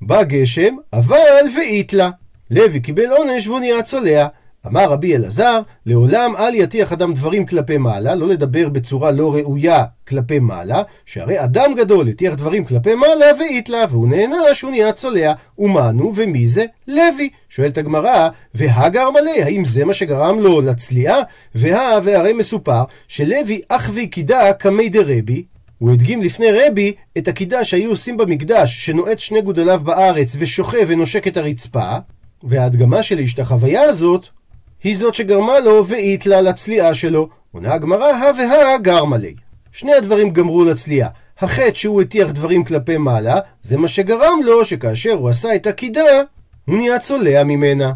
בא 0.00 0.22
גשם, 0.22 0.76
אבל 0.92 1.46
ואיתלה. 1.56 2.10
לוי 2.50 2.80
קיבל 2.80 3.06
עונש 3.06 3.46
והוא 3.46 3.60
נהיה 3.60 3.82
צולע. 3.82 4.26
אמר 4.66 4.84
רבי 4.84 5.16
אלעזר, 5.16 5.60
לעולם 5.86 6.36
אל 6.36 6.54
יטיח 6.54 6.92
אדם 6.92 7.14
דברים 7.14 7.46
כלפי 7.46 7.78
מעלה, 7.78 8.14
לא 8.14 8.28
לדבר 8.28 8.68
בצורה 8.68 9.10
לא 9.10 9.34
ראויה 9.34 9.84
כלפי 10.08 10.38
מעלה, 10.38 10.82
שהרי 11.06 11.44
אדם 11.44 11.74
גדול 11.76 12.08
יטיח 12.08 12.34
דברים 12.34 12.64
כלפי 12.64 12.94
מעלה 12.94 13.26
ויתלה, 13.38 13.84
והוא 13.90 14.08
נענש, 14.08 14.62
הוא 14.62 14.70
נהיה 14.70 14.92
צולע. 14.92 15.32
ומנו, 15.58 16.12
ומי 16.16 16.46
זה? 16.46 16.64
לוי. 16.88 17.28
שואלת 17.48 17.78
הגמרא, 17.78 18.28
והגר 18.54 19.10
מלא, 19.10 19.42
האם 19.42 19.64
זה 19.64 19.84
מה 19.84 19.92
שגרם 19.92 20.38
לו 20.38 20.60
לצליעה? 20.60 21.20
והא 21.54 22.00
והרי 22.02 22.32
מסופר 22.32 22.82
שלוי 23.08 23.60
אחווי 23.68 24.06
קידה 24.06 24.52
קמי 24.52 24.88
דרבי, 24.88 25.44
הוא 25.78 25.90
הדגים 25.90 26.22
לפני 26.22 26.46
רבי 26.50 26.92
את 27.18 27.28
הקידה 27.28 27.64
שהיו 27.64 27.90
עושים 27.90 28.16
במקדש, 28.16 28.86
שנועץ 28.86 29.18
שני 29.18 29.40
גודליו 29.40 29.80
בארץ 29.84 30.36
ושוכב 30.38 30.86
ונושק 30.88 31.26
את 31.26 31.36
הרצפה, 31.36 31.90
וההדגמה 32.42 33.02
של 33.02 33.18
ההשתחוויה 33.18 33.82
הזאת 33.82 34.26
היא 34.84 34.96
זאת 34.96 35.14
שגרמה 35.14 35.60
לו 35.60 35.86
ואיתלה 35.86 36.40
לצליעה 36.40 36.94
שלו. 36.94 37.28
עונה 37.52 37.74
הגמרא, 37.74 38.06
הא 38.06 38.32
והא 38.38 38.78
גרמה 38.78 39.16
לי. 39.16 39.34
שני 39.72 39.94
הדברים 39.94 40.30
גמרו 40.30 40.64
לצליעה. 40.64 41.08
החטא 41.38 41.74
שהוא 41.74 42.02
הטיח 42.02 42.30
דברים 42.30 42.64
כלפי 42.64 42.96
מעלה, 42.96 43.38
זה 43.62 43.76
מה 43.76 43.88
שגרם 43.88 44.40
לו 44.44 44.64
שכאשר 44.64 45.12
הוא 45.12 45.28
עשה 45.28 45.54
את 45.54 45.66
הקידה, 45.66 46.22
הוא 46.66 46.76
נהיה 46.76 46.98
צולע 46.98 47.44
ממנה. 47.44 47.92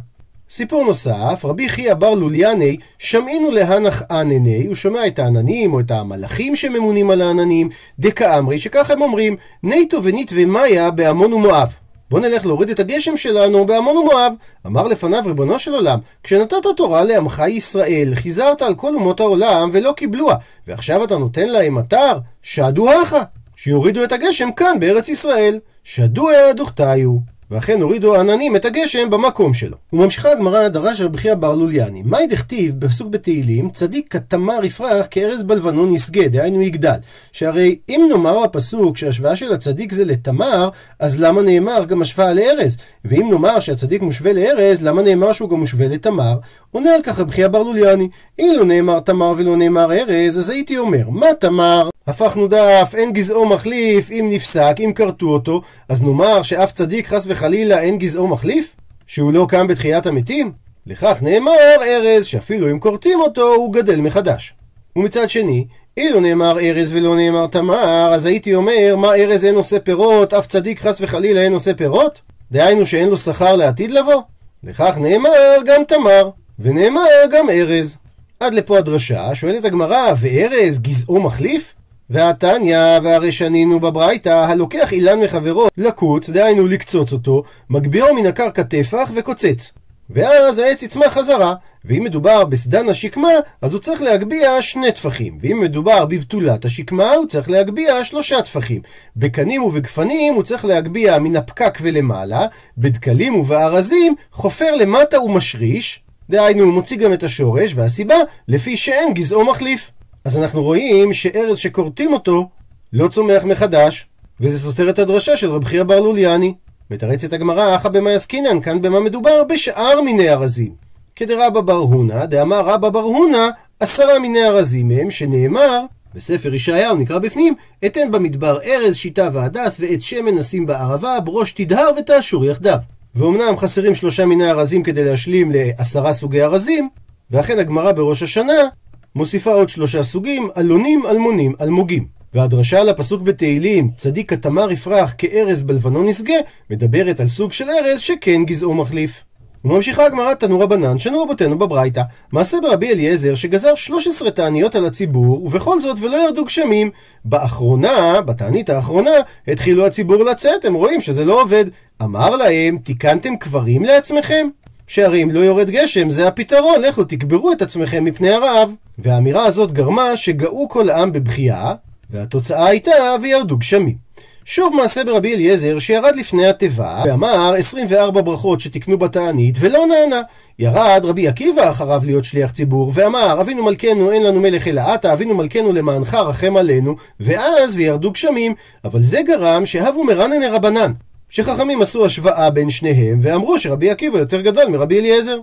סיפור 0.51 0.85
נוסף, 0.85 1.45
רבי 1.45 1.69
חייא 1.69 1.95
בר 1.95 2.15
לוליאני, 2.15 2.77
שמעינו 2.99 3.51
להנח 3.51 4.03
ענני, 4.11 4.67
הוא 4.67 4.75
שומע 4.75 5.07
את 5.07 5.19
העננים 5.19 5.75
או 5.75 5.81
את 5.81 5.91
המלאכים 5.91 6.57
שממונים 6.57 7.11
על 7.11 7.21
העננים, 7.21 7.69
דקאמרי, 7.99 8.59
שכך 8.59 8.91
הם 8.91 9.03
אומרים, 9.03 9.37
ניטו 9.63 10.05
ונית 10.05 10.31
ומאיה 10.35 10.91
בעמון 10.91 11.33
ומואב. 11.33 11.75
בוא 12.13 12.21
נלך 12.21 12.47
להוריד 12.47 12.71
את 12.71 12.81
הגשם 12.81 13.17
שלנו 13.17 13.67
בעמון 13.67 13.97
ומואב. 13.97 14.33
אמר 14.67 14.83
לפניו 14.89 15.23
ריבונו 15.27 15.59
של 15.59 15.75
עולם, 15.75 15.99
כשנתת 16.23 16.57
תורה 16.77 17.05
לעמך 17.05 17.43
ישראל, 17.49 18.15
חיזרת 18.15 18.63
על 18.63 18.75
כל 18.75 18.95
אומות 18.95 19.21
העולם 19.21 19.71
ולא 19.73 19.93
קיבלוה, 19.97 20.37
ועכשיו 20.67 21.05
אתה 21.05 21.19
נותן 21.19 21.49
להם 21.49 21.75
מטר? 21.75 22.19
שדו 22.43 22.91
הכה, 22.91 23.23
שיורידו 23.57 24.05
את 24.05 24.13
הגשם 24.13 24.49
כאן 24.57 24.77
בארץ 24.81 25.09
ישראל. 25.09 25.59
שדו 25.85 26.31
העדוכתיו. 26.31 27.32
ואכן 27.53 27.83
הורידו 27.83 28.17
העננים 28.17 28.57
את 28.57 28.65
הגשם 28.65 29.11
במקום 29.11 29.55
שלו. 29.55 29.77
וממשיכה 29.93 30.33
הגמרא 30.33 30.69
דרש 30.69 31.01
רבי 31.01 31.19
חייא 31.19 31.35
בר 31.35 31.55
לוליאני. 31.55 32.03
מאי 32.05 32.27
דכתיב 32.27 32.81
בפסוק 32.81 33.09
בתהילים, 33.09 33.71
צדיק 33.71 34.07
כתמר 34.11 34.65
יפרח 34.65 35.07
כארז 35.11 35.43
בלבנון 35.43 35.95
יסגה, 35.95 36.29
דהיינו 36.29 36.63
יגדל. 36.63 36.97
שהרי 37.33 37.79
אם 37.89 38.07
נאמר 38.11 38.43
בפסוק 38.45 38.97
שההשוואה 38.97 39.37
של 39.37 39.53
הצדיק 39.53 39.93
זה 39.93 40.05
לתמר, 40.05 40.69
אז 40.99 41.21
למה 41.21 41.43
נאמר 41.43 41.85
גם 41.85 42.03
השוואה 42.03 42.33
לארז? 42.35 42.77
ואם 43.05 43.29
נאמר 43.31 43.61
שהצדיק 43.61 44.03
מושווה 44.03 44.33
לארז, 44.33 44.83
למה 44.83 45.03
נאמר 45.03 45.33
שהוא 45.33 45.51
גם 45.51 45.61
מושווה 45.61 45.89
לתמר? 45.89 46.37
עונה 46.71 46.95
על 46.95 47.03
כך 47.03 47.21
רבי 47.21 47.33
חייא 47.33 47.49
בר 47.49 47.63
לוליאני. 47.63 48.09
לא 48.39 48.65
נאמר 48.65 49.01
תמר 49.01 49.35
ולא 49.37 49.57
נאמר 49.57 49.93
ארז, 49.93 50.39
אז 50.39 50.51
הייתי 50.51 50.79
אומר, 50.79 51.09
מה 51.09 51.27
תמר? 51.41 51.89
הפכנו 52.07 52.49
דף, 52.49 52.93
אין 52.95 53.13
גזעו 53.13 53.47
מחליף, 53.47 54.11
אם 54.11 54.29
נפסק, 54.31 54.77
אם 54.79 54.93
כרתו 54.95 55.27
אותו, 55.27 55.63
אז 55.89 56.03
נאמר 56.03 56.43
שאף 56.43 56.73
צדיק 56.73 57.09
חס 57.09 57.27
וחלילה 57.43 57.81
אין 57.81 57.99
גזעו 57.99 58.29
מחליף? 58.29 58.77
שהוא 59.07 59.33
לא 59.33 59.47
קם 59.49 59.67
בתחיית 59.67 60.07
המתים? 60.07 60.53
לכך 60.87 61.23
נאמר 61.23 61.77
ארז, 61.83 62.25
שאפילו 62.25 62.71
אם 62.71 62.79
כורתים 62.79 63.21
אותו, 63.21 63.55
הוא 63.55 63.73
גדל 63.73 64.01
מחדש. 64.01 64.55
ומצד 64.97 65.31
שני, 65.31 65.67
אילו 65.97 66.21
נאמר 66.21 66.61
ארז 66.61 66.93
ולא 66.93 67.17
נאמר 67.17 67.47
תמר, 67.47 68.11
אז 68.15 68.27
הייתי 68.27 68.55
אומר, 68.55 68.97
מה 68.97 69.15
ארז 69.15 69.45
אין 69.45 69.55
עושה 69.55 69.81
פירות, 69.81 70.35
אף 70.35 70.47
צדיק 70.47 70.81
חס 70.81 71.01
וחלילה 71.01 71.41
אין 71.41 71.53
עושה 71.53 71.75
פירות? 71.75 72.21
דהיינו 72.53 72.87
שאין 72.87 73.09
לו 73.09 73.17
שכר 73.17 73.57
לעתיד 73.57 73.91
לבוא? 73.91 74.23
לכך 74.65 74.99
נאמר 74.99 75.57
גם 75.67 75.83
תמר, 75.89 76.31
ונאמר 76.59 77.03
גם 77.33 77.51
ארז. 77.51 77.97
עד 78.41 78.55
לפה 78.55 78.79
הדרשה, 78.79 79.35
שואלת 79.35 79.65
הגמרא, 79.65 80.13
וארז 80.21 80.79
גזעו 80.79 81.21
מחליף? 81.21 81.75
והתניא, 82.11 82.79
והרי 83.03 83.33
שנינו 83.33 83.81
בברייתא, 83.81 84.29
הלוקח 84.29 84.93
אילן 84.93 85.21
מחברו 85.21 85.69
לקוץ, 85.77 86.31
דהיינו 86.31 86.67
לקצוץ 86.67 87.13
אותו, 87.13 87.43
מגבירו 87.71 88.15
מן 88.15 88.27
הקרקע 88.27 88.63
טפח 88.63 89.11
וקוצץ. 89.15 89.73
ואז 90.11 90.59
העץ 90.59 90.83
יצמח 90.83 91.13
חזרה, 91.13 91.55
ואם 91.85 92.05
מדובר 92.05 92.45
בסדן 92.45 92.89
השקמה, 92.89 93.29
אז 93.63 93.75
הוא 93.75 93.81
צריך 93.81 94.03
להגביה 94.03 94.63
שני 94.63 94.93
טפחים, 94.93 95.39
ואם 95.41 95.61
מדובר 95.61 96.07
בבתולת 96.07 96.65
השקמה, 96.65 97.13
הוא 97.13 97.27
צריך 97.27 97.51
להגביה 97.51 98.05
שלושה 98.05 98.43
טפחים. 98.43 98.83
בקנים 99.17 99.63
ובגפנים 99.63 100.35
הוא 100.35 100.43
צריך 100.43 100.65
להגביה 100.65 101.19
מן 101.19 101.37
הפקק 101.37 101.79
ולמעלה, 101.83 102.47
בדקלים 102.79 103.35
ובארזים 103.35 104.15
חופר 104.33 104.75
למטה 104.75 105.21
ומשריש, 105.21 106.01
דהיינו 106.31 106.65
הוא 106.65 106.73
מוציא 106.73 106.97
גם 106.97 107.13
את 107.13 107.23
השורש, 107.23 107.73
והסיבה, 107.75 108.17
לפי 108.49 108.77
שאין 108.77 109.15
גזעו 109.15 109.45
מחליף. 109.45 109.91
אז 110.25 110.39
אנחנו 110.39 110.63
רואים 110.63 111.13
שארז 111.13 111.59
שכורתים 111.59 112.13
אותו 112.13 112.49
לא 112.93 113.09
צומח 113.09 113.45
מחדש, 113.45 114.07
וזה 114.41 114.59
סותר 114.59 114.91
את 114.91 114.99
הדרשה 114.99 115.37
של 115.37 115.51
רב 115.51 115.65
חייא 115.65 115.83
בר 115.83 116.01
לוליאני. 116.01 116.55
מתרצת 116.91 117.33
הגמרא, 117.33 117.77
אחא 117.77 117.89
במאי 117.89 118.15
עסקינן, 118.15 118.61
כאן 118.61 118.83
במה 118.83 119.01
מדובר? 119.01 119.45
בשאר 119.45 120.01
מיני 120.01 120.31
ארזים. 120.31 120.73
כדרבא 121.17 121.61
בר 121.61 121.73
הונא, 121.73 122.27
דאמר 122.27 122.61
רבא 122.61 122.89
בר 122.89 123.01
הונא, 123.01 123.49
עשרה 123.81 124.19
מיני 124.19 124.45
ארזים 124.45 124.91
הם, 124.91 125.11
שנאמר, 125.11 125.85
בספר 126.15 126.55
ישעיהו 126.55 126.97
נקרא 126.97 127.19
בפנים, 127.19 127.55
אתן 127.87 128.11
במדבר 128.11 128.59
ארז, 128.63 128.97
שיטה 128.97 129.29
והדס, 129.33 129.77
ואת 129.81 130.03
שמן 130.03 130.35
נשים 130.35 130.67
בערבה, 130.67 131.21
בראש 131.21 131.53
תדהר 131.53 131.91
ותאשור 131.99 132.45
יחדיו. 132.45 132.79
ואומנם 133.15 133.57
חסרים 133.59 133.95
שלושה 133.95 134.27
מיני 134.27 134.51
ארזים 134.51 134.83
כדי 134.83 135.05
להשלים 135.05 135.53
לעשרה 135.55 136.13
סוגי 136.13 136.43
ארזים, 136.43 136.89
ואכן 137.31 137.59
הגמרא 137.59 137.93
בראש 137.93 138.23
השנה 138.23 138.69
מוסיפה 139.17 139.53
עוד 139.53 139.69
שלושה 139.69 140.03
סוגים, 140.03 140.49
אלונים, 140.59 141.07
אלמונים, 141.07 141.53
אלמוגים. 141.61 142.07
והדרשה 142.35 142.81
על 142.81 142.89
הפסוק 142.89 143.23
בתהילים, 143.23 143.91
צדיק 143.97 144.33
התמר 144.33 144.73
יפרח 144.73 145.15
כארז 145.19 145.63
בלבנון 145.63 146.09
ישגה, 146.09 146.35
מדברת 146.71 147.21
על 147.21 147.29
סוג 147.29 147.53
של 147.53 147.65
ארז 147.71 148.01
שכן 148.01 148.45
גזעו 148.45 148.75
מחליף. 148.75 149.25
וממשיכה 149.65 150.07
הגמרא 150.07 150.35
תנו 150.35 150.61
רבנן, 150.61 150.99
שנו 150.99 151.23
רבותינו 151.23 151.59
בברייתא. 151.59 152.03
מעשה 152.33 152.57
ברבי 152.63 152.93
אליעזר 152.93 153.35
שגזר 153.35 153.75
13 153.75 154.31
תעניות 154.31 154.75
על 154.75 154.87
הציבור, 154.87 155.45
ובכל 155.45 155.81
זאת 155.81 155.99
ולא 156.01 156.17
ירדו 156.17 156.45
גשמים. 156.45 156.91
באחרונה, 157.25 158.21
בתענית 158.21 158.71
האחרונה, 158.71 159.11
התחילו 159.49 159.87
הציבור 159.87 160.25
לצאת, 160.25 160.65
הם 160.65 160.75
רואים 160.75 161.01
שזה 161.01 161.25
לא 161.25 161.43
עובד. 161.43 161.65
אמר 162.03 162.37
להם, 162.37 162.79
תיקנתם 162.79 163.37
קברים 163.37 163.83
לעצמכם? 163.83 164.49
שהרי 164.93 165.23
אם 165.23 165.31
לא 165.31 165.41
יורד 165.41 165.71
גשם, 165.71 166.11
זה 166.11 166.29
הפתרון, 166.29 166.81
לכו 166.83 167.05
תקברו 167.05 167.53
את 167.53 167.63
עצמכם 167.63 168.05
מפני 168.05 168.31
הרעב. 168.31 168.71
והאמירה 168.99 169.45
הזאת 169.45 169.73
גרמה 169.73 170.17
שגאו 170.17 170.69
כל 170.69 170.91
העם 170.91 171.13
בבכייה, 171.13 171.75
והתוצאה 172.11 172.67
הייתה 172.67 172.91
וירדו 173.23 173.57
גשמים. 173.57 173.97
שוב 174.45 174.75
מעשה 174.75 175.05
ברבי 175.05 175.35
אליעזר 175.35 175.79
שירד 175.79 176.17
לפני 176.17 176.47
התיבה 176.47 177.03
ואמר 177.07 177.55
24 177.59 178.21
ברכות 178.21 178.61
שתקנו 178.61 178.99
בתענית 178.99 179.57
ולא 179.61 179.87
נענה. 179.87 180.21
ירד 180.59 181.01
רבי 181.05 181.29
עקיבא 181.29 181.71
אחריו 181.71 182.03
להיות 182.05 182.25
שליח 182.25 182.51
ציבור 182.51 182.93
ואמר 182.95 183.41
אבינו 183.41 183.65
מלכנו 183.65 184.11
אין 184.11 184.23
לנו 184.23 184.41
מלך 184.41 184.69
אלא 184.69 184.95
אתה 184.95 185.13
אבינו 185.13 185.35
מלכנו 185.35 185.73
למענך 185.73 186.15
רחם 186.15 186.57
עלינו 186.57 186.97
ואז 187.21 187.75
וירדו 187.77 188.11
גשמים 188.11 188.55
אבל 188.85 189.03
זה 189.03 189.21
גרם 189.27 189.67
שהבו 189.67 190.05
מרננה 190.05 190.51
רבנן 190.51 190.93
שחכמים 191.33 191.83
עשו 191.83 192.05
השוואה 192.05 192.51
בין 192.51 192.71
שניהם 192.71 193.19
ואמרו 193.23 193.59
שרבי 193.59 193.91
עקיבא 193.91 194.19
יותר 194.19 194.41
גדול 194.41 194.65
מרבי 194.69 195.01
אליעזר. 195.01 195.39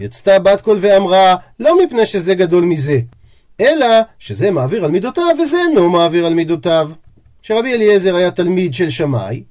יצתה 0.00 0.38
בת 0.38 0.60
קול 0.60 0.78
ואמרה 0.80 1.36
לא 1.60 1.84
מפני 1.84 2.06
שזה 2.06 2.34
גדול 2.34 2.64
מזה 2.64 3.00
אלא 3.60 3.86
שזה 4.18 4.50
מעביר 4.50 4.84
על 4.84 4.90
מידותיו 4.90 5.36
וזה 5.42 5.56
אינו 5.68 5.90
מעביר 5.90 6.26
על 6.26 6.34
מידותיו. 6.34 6.90
שרבי 7.42 7.74
אליעזר 7.74 8.16
היה 8.16 8.30
תלמיד 8.30 8.74
של 8.74 8.90
שמאי, 8.90 9.42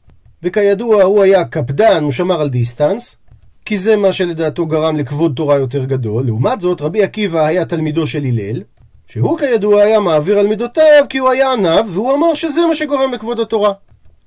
וכידוע 0.44 1.04
הוא 1.04 1.24
היה 1.24 1.46
קפדן, 1.46 2.04
הוא 2.04 2.12
שמר 2.12 2.42
על 2.42 2.50
דיסטנס, 2.50 3.18
כי 3.66 3.78
זה 3.78 3.96
מה 3.96 4.14
שלדעתו 4.14 4.66
גרם 4.66 4.96
לכבוד 4.96 5.34
תורה 5.36 5.56
יותר 5.56 5.86
גדול. 5.86 6.26
לעומת 6.26 6.62
זאת, 6.62 6.82
רבי 6.82 7.04
עקיבא 7.04 7.46
היה 7.46 7.66
תלמידו 7.66 8.08
של 8.08 8.24
הלל, 8.24 8.62
שהוא 9.08 9.38
כידוע 9.38 9.82
היה 9.82 10.00
מעביר 10.00 10.40
על 10.40 10.48
מידותיו 10.48 11.06
כי 11.10 11.18
הוא 11.18 11.30
היה 11.30 11.54
עניו, 11.54 11.86
והוא 11.94 12.14
אמר 12.14 12.34
שזה 12.34 12.66
מה 12.66 12.76
שגורם 12.76 13.14
לכבוד 13.14 13.40
התורה. 13.40 13.74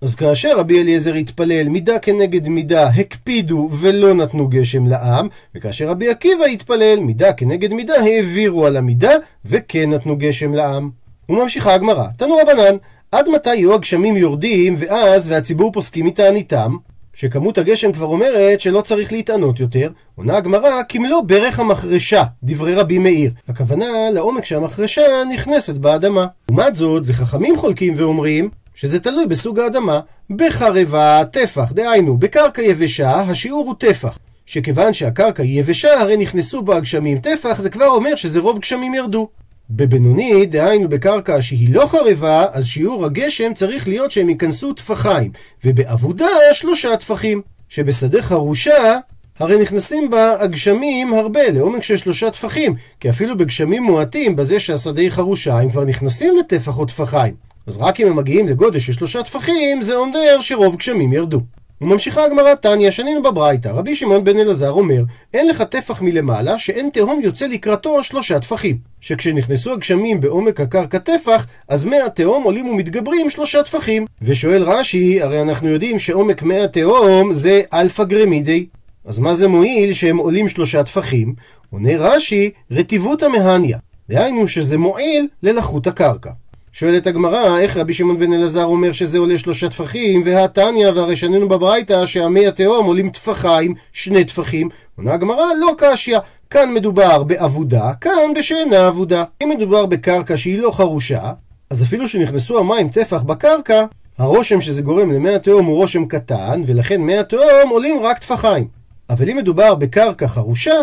אז 0.02 0.14
כאשר 0.14 0.58
רבי 0.58 0.80
אליעזר 0.80 1.14
התפלל 1.14 1.68
מידה 1.68 1.98
כנגד 1.98 2.48
מידה, 2.48 2.88
הקפידו 2.88 3.68
ולא 3.80 4.14
נתנו 4.14 4.48
גשם 4.48 4.86
לעם, 4.86 5.28
וכאשר 5.54 5.88
רבי 5.88 6.10
עקיבא 6.10 6.44
התפלל 6.44 7.00
מידה 7.00 7.32
כנגד 7.32 7.72
מידה, 7.72 7.94
העבירו 7.94 8.66
על 8.66 8.76
המידה 8.76 9.12
וכן 9.44 9.90
נתנו 9.90 10.16
גשם 10.16 10.54
לעם. 10.54 10.90
וממשיכה 11.28 11.74
הגמרא, 11.74 12.04
תנו 12.16 12.36
רבנן, 12.36 12.76
עד 13.12 13.28
מתי 13.28 13.54
יהיו 13.54 13.74
הגשמים 13.74 14.16
יורדים, 14.16 14.76
ואז, 14.78 15.28
והציבור 15.28 15.72
פוסקים 15.72 16.06
מתעניתם, 16.06 16.76
שכמות 17.14 17.58
הגשם 17.58 17.92
כבר 17.92 18.06
אומרת 18.06 18.60
שלא 18.60 18.80
צריך 18.80 19.12
להתענות 19.12 19.60
יותר, 19.60 19.90
עונה 20.14 20.36
הגמרא 20.36 20.82
כמלוא 20.88 21.22
ברך 21.22 21.60
המחרשה, 21.60 22.22
דברי 22.42 22.74
רבי 22.74 22.98
מאיר. 22.98 23.30
הכוונה 23.48 24.10
לעומק 24.14 24.44
שהמחרשה 24.44 25.02
נכנסת 25.34 25.74
באדמה. 25.74 26.26
לעומת 26.48 26.76
זאת, 26.76 27.02
וחכמים 27.06 27.56
חולקים 27.56 27.94
ואומרים, 27.96 28.48
שזה 28.74 29.00
תלוי 29.00 29.26
בסוג 29.26 29.58
האדמה. 29.58 30.00
בחרבה, 30.30 31.22
טפח, 31.32 31.72
דהיינו, 31.72 32.16
בקרקע 32.16 32.62
יבשה, 32.62 33.20
השיעור 33.20 33.66
הוא 33.66 33.74
טפח. 33.78 34.18
שכיוון 34.46 34.92
שהקרקע 34.92 35.42
היא 35.42 35.60
יבשה, 35.60 36.00
הרי 36.00 36.16
נכנסו 36.16 36.62
בה 36.62 36.76
הגשמים 36.76 37.18
טפח, 37.18 37.60
זה 37.60 37.70
כבר 37.70 37.86
אומר 37.86 38.14
שזה 38.14 38.40
רוב 38.40 38.58
גשמים 38.58 38.94
ירדו. 38.94 39.28
בבינוני, 39.70 40.46
דהיינו 40.46 40.88
בקרקע 40.88 41.42
שהיא 41.42 41.74
לא 41.74 41.86
חרבה, 41.86 42.46
אז 42.52 42.66
שיעור 42.66 43.04
הגשם 43.04 43.54
צריך 43.54 43.88
להיות 43.88 44.10
שהם 44.10 44.28
ייכנסו 44.28 44.72
טפחיים, 44.72 45.32
ובאבודה 45.64 46.26
שלושה 46.52 46.96
טפחים, 46.96 47.42
שבשדה 47.68 48.22
חרושה 48.22 48.98
הרי 49.38 49.62
נכנסים 49.62 50.10
בה 50.10 50.42
הגשמים 50.42 51.14
הרבה, 51.14 51.50
לעומק 51.50 51.82
של 51.82 51.96
שלושה 51.96 52.30
טפחים, 52.30 52.74
כי 53.00 53.10
אפילו 53.10 53.36
בגשמים 53.36 53.82
מועטים, 53.82 54.36
בזה 54.36 54.60
שהשדה 54.60 55.00
היא 55.00 55.10
חרושה, 55.10 55.58
הם 55.58 55.70
כבר 55.70 55.84
נכנסים 55.84 56.34
לטפח 56.38 56.78
או 56.78 56.84
טפחיים. 56.84 57.34
אז 57.66 57.76
רק 57.76 58.00
אם 58.00 58.06
הם 58.06 58.16
מגיעים 58.16 58.48
לגודל 58.48 58.78
של 58.78 58.92
שלושה 58.92 59.22
טפחים, 59.22 59.82
זה 59.82 59.96
אומר 59.96 60.40
שרוב 60.40 60.76
גשמים 60.76 61.12
ירדו. 61.12 61.40
וממשיכה 61.80 62.24
הגמרא 62.24 62.54
תניא, 62.54 62.90
שנינו 62.90 63.22
בברייתא, 63.22 63.68
רבי 63.68 63.94
שמעון 63.94 64.24
בן 64.24 64.38
אלעזר 64.38 64.70
אומר, 64.70 65.02
אין 65.34 65.48
לך 65.48 65.62
טפח 65.62 66.02
מלמעלה, 66.02 66.58
שאין 66.58 66.90
תהום 66.92 67.20
יוצא 67.20 67.46
לקראתו 67.46 68.04
שלושה 68.04 68.40
טפחים. 68.40 68.78
שכשנכנסו 69.00 69.72
הגשמים 69.72 70.20
בעומק 70.20 70.60
הקרקע 70.60 70.98
טפח, 70.98 71.46
אז 71.68 71.84
מי 71.84 72.00
התהום 72.00 72.42
עולים 72.42 72.68
ומתגברים 72.68 73.30
שלושה 73.30 73.62
טפחים. 73.62 74.06
ושואל 74.22 74.62
רש"י, 74.62 75.22
הרי 75.22 75.42
אנחנו 75.42 75.68
יודעים 75.68 75.98
שעומק 75.98 76.42
מי 76.42 76.60
התהום 76.60 77.32
זה 77.32 77.62
אלפא 77.72 78.04
גרמידי. 78.04 78.66
אז 79.04 79.18
מה 79.18 79.34
זה 79.34 79.48
מועיל 79.48 79.92
שהם 79.92 80.16
עולים 80.16 80.48
שלושה 80.48 80.82
טפחים? 80.82 81.34
עונה 81.70 81.96
רש"י, 81.98 82.50
רטיבותא 82.70 83.22
מהניא. 83.22 83.78
דהיינו 84.08 84.48
שזה 84.48 84.78
מועיל 84.78 85.28
ללחות 85.42 85.86
הקרקע. 85.86 86.30
שואלת 86.72 87.06
הגמרא, 87.06 87.58
איך 87.58 87.76
רבי 87.76 87.92
שמעון 87.92 88.18
בן 88.18 88.32
אלעזר 88.32 88.64
אומר 88.64 88.92
שזה 88.92 89.18
עולה 89.18 89.38
שלושה 89.38 89.68
טפחים, 89.68 90.22
והתניא 90.24 90.88
והרי 90.88 91.16
שנינו 91.16 91.48
בברייתא 91.48 92.06
שהמי 92.06 92.46
התהום 92.46 92.86
עולים 92.86 93.10
טפחיים, 93.10 93.74
שני 93.92 94.24
טפחים. 94.24 94.68
עונה 94.96 95.14
הגמרא, 95.14 95.44
לא 95.60 95.74
קשיא. 95.78 96.18
כאן 96.50 96.74
מדובר 96.74 97.22
באבודה, 97.22 97.92
כאן 98.00 98.32
בשאינה 98.38 98.88
אבודה. 98.88 99.24
אם 99.42 99.48
מדובר 99.48 99.86
בקרקע 99.86 100.36
שהיא 100.36 100.58
לא 100.58 100.70
חרושה, 100.70 101.32
אז 101.70 101.84
אפילו 101.84 102.08
שנכנסו 102.08 102.58
המים 102.58 102.88
טפח 102.88 103.22
בקרקע, 103.22 103.84
הרושם 104.18 104.60
שזה 104.60 104.82
גורם 104.82 105.10
למי 105.10 105.34
התהום 105.34 105.66
הוא 105.66 105.76
רושם 105.76 106.06
קטן, 106.06 106.62
ולכן 106.66 107.00
מי 107.00 107.18
התהום 107.18 107.70
עולים 107.70 108.02
רק 108.02 108.18
טפחיים. 108.18 108.68
אבל 109.10 109.30
אם 109.30 109.36
מדובר 109.36 109.74
בקרקע 109.74 110.28
חרושה, 110.28 110.74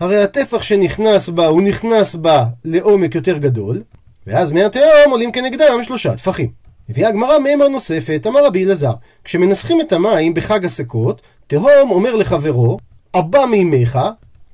הרי 0.00 0.22
הטפח 0.22 0.62
שנכנס 0.62 1.28
בה, 1.28 1.46
הוא 1.46 1.62
נכנס 1.62 2.14
בה 2.14 2.44
לעומק 2.64 3.14
יותר 3.14 3.38
גדול, 3.38 3.82
ואז 4.26 4.52
מי 4.52 4.64
התהום 4.64 5.10
עולים 5.10 5.32
כנגדם 5.32 5.82
שלושה 5.82 6.14
טפחים. 6.16 6.50
מביאה 6.88 7.08
הגמרא 7.08 7.38
מימר 7.38 7.68
נוספת, 7.68 8.26
אמר 8.26 8.46
רבי 8.46 8.64
אלעזר, 8.64 8.92
כשמנסחים 9.24 9.80
את 9.80 9.92
המים 9.92 10.34
בחג 10.34 10.64
הסוכות, 10.64 11.22
תהום 11.46 11.90
אומר 11.90 12.16
לחברו, 12.16 12.78
אבא 13.14 13.44
מימיך, 13.44 13.98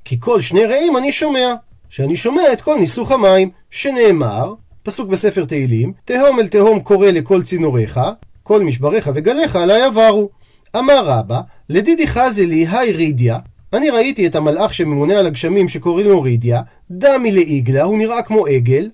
כי 0.05 0.17
כל 0.19 0.41
שני 0.41 0.65
רעים 0.65 0.97
אני 0.97 1.11
שומע, 1.11 1.53
שאני 1.89 2.15
שומע 2.15 2.53
את 2.53 2.61
כל 2.61 2.75
ניסוך 2.79 3.11
המים, 3.11 3.49
שנאמר, 3.71 4.53
פסוק 4.83 5.09
בספר 5.09 5.45
תהילים, 5.45 5.93
תהום 6.05 6.39
אל 6.39 6.47
תהום 6.47 6.79
קורא 6.79 7.07
לכל 7.07 7.43
צינוריך, 7.43 7.99
כל 8.43 8.63
משבריך 8.63 9.09
וגליך 9.13 9.55
עלי 9.55 9.81
עברו. 9.81 10.29
אמר 10.75 11.05
רבא, 11.05 11.41
לדידי 11.69 12.07
חזי 12.07 12.65
היי 12.71 12.91
רידיה, 12.91 13.37
אני 13.73 13.89
ראיתי 13.89 14.27
את 14.27 14.35
המלאך 14.35 14.73
שממונה 14.73 15.19
על 15.19 15.25
הגשמים 15.25 15.67
שקוראים 15.67 16.07
לו 16.07 16.21
רידיה, 16.21 16.61
דמי 16.91 17.31
לעיגלה, 17.31 17.83
הוא 17.83 17.97
נראה 17.97 18.21
כמו 18.21 18.45
עגל, 18.45 18.89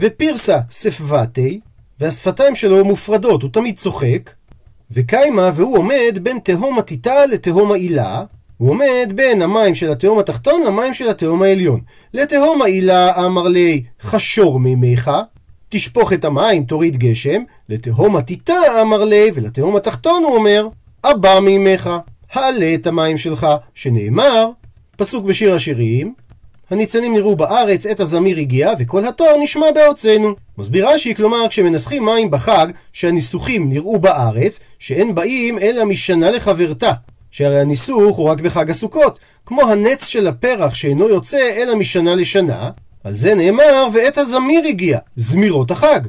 ופירסה 0.00 0.58
ספבתי, 0.70 1.60
והשפתיים 2.00 2.54
שלו 2.54 2.84
מופרדות, 2.84 3.42
הוא 3.42 3.50
תמיד 3.52 3.76
צוחק, 3.76 4.30
וקיימה, 4.90 5.50
והוא 5.54 5.78
עומד 5.78 6.18
בין 6.22 6.38
תהום 6.38 6.78
הטיטה 6.78 7.26
לתהום 7.26 7.72
העילה, 7.72 8.22
הוא 8.56 8.70
עומד 8.70 9.12
בין 9.14 9.42
המים 9.42 9.74
של 9.74 9.90
התהום 9.90 10.18
התחתון 10.18 10.62
למים 10.66 10.94
של 10.94 11.08
התהום 11.08 11.42
העליון. 11.42 11.80
לתהום 12.14 12.62
העילה 12.62 13.26
אמר 13.26 13.48
לי, 13.48 13.82
חשור 14.02 14.60
מימיך, 14.60 15.10
תשפוך 15.68 16.12
את 16.12 16.24
המים, 16.24 16.64
תוריד 16.64 16.96
גשם. 16.96 17.42
לתהום 17.68 18.16
הטיטה 18.16 18.82
אמר 18.82 19.04
לי, 19.04 19.30
ולתהום 19.34 19.76
התחתון 19.76 20.22
הוא 20.24 20.36
אומר, 20.36 20.68
אבא 21.04 21.40
מימיך, 21.40 21.90
העלה 22.32 22.74
את 22.74 22.86
המים 22.86 23.18
שלך, 23.18 23.46
שנאמר, 23.74 24.50
פסוק 24.96 25.24
בשיר 25.24 25.54
השירים, 25.54 26.14
הניצנים 26.70 27.14
נראו 27.14 27.36
בארץ, 27.36 27.86
עת 27.86 28.00
הזמיר 28.00 28.38
הגיע, 28.38 28.72
וכל 28.78 29.06
התואר 29.06 29.36
נשמע 29.42 29.66
בארצנו. 29.74 30.34
מסביר 30.58 30.88
רש"י, 30.88 31.14
כלומר, 31.14 31.48
כשמנסחים 31.50 32.04
מים 32.04 32.30
בחג, 32.30 32.66
שהניסוחים 32.92 33.68
נראו 33.68 33.98
בארץ, 33.98 34.60
שאין 34.78 35.14
באים 35.14 35.58
אלא 35.58 35.84
משנה 35.84 36.30
לחברתה. 36.30 36.92
שהרי 37.30 37.60
הניסוך 37.60 38.16
הוא 38.16 38.28
רק 38.28 38.40
בחג 38.40 38.70
הסוכות, 38.70 39.18
כמו 39.46 39.62
הנץ 39.62 40.06
של 40.06 40.26
הפרח 40.26 40.74
שאינו 40.74 41.08
יוצא 41.08 41.50
אלא 41.56 41.76
משנה 41.76 42.14
לשנה, 42.14 42.70
על 43.04 43.16
זה 43.16 43.34
נאמר, 43.34 43.86
ועת 43.92 44.18
הזמיר 44.18 44.64
הגיע, 44.68 44.98
זמירות 45.16 45.70
החג. 45.70 46.00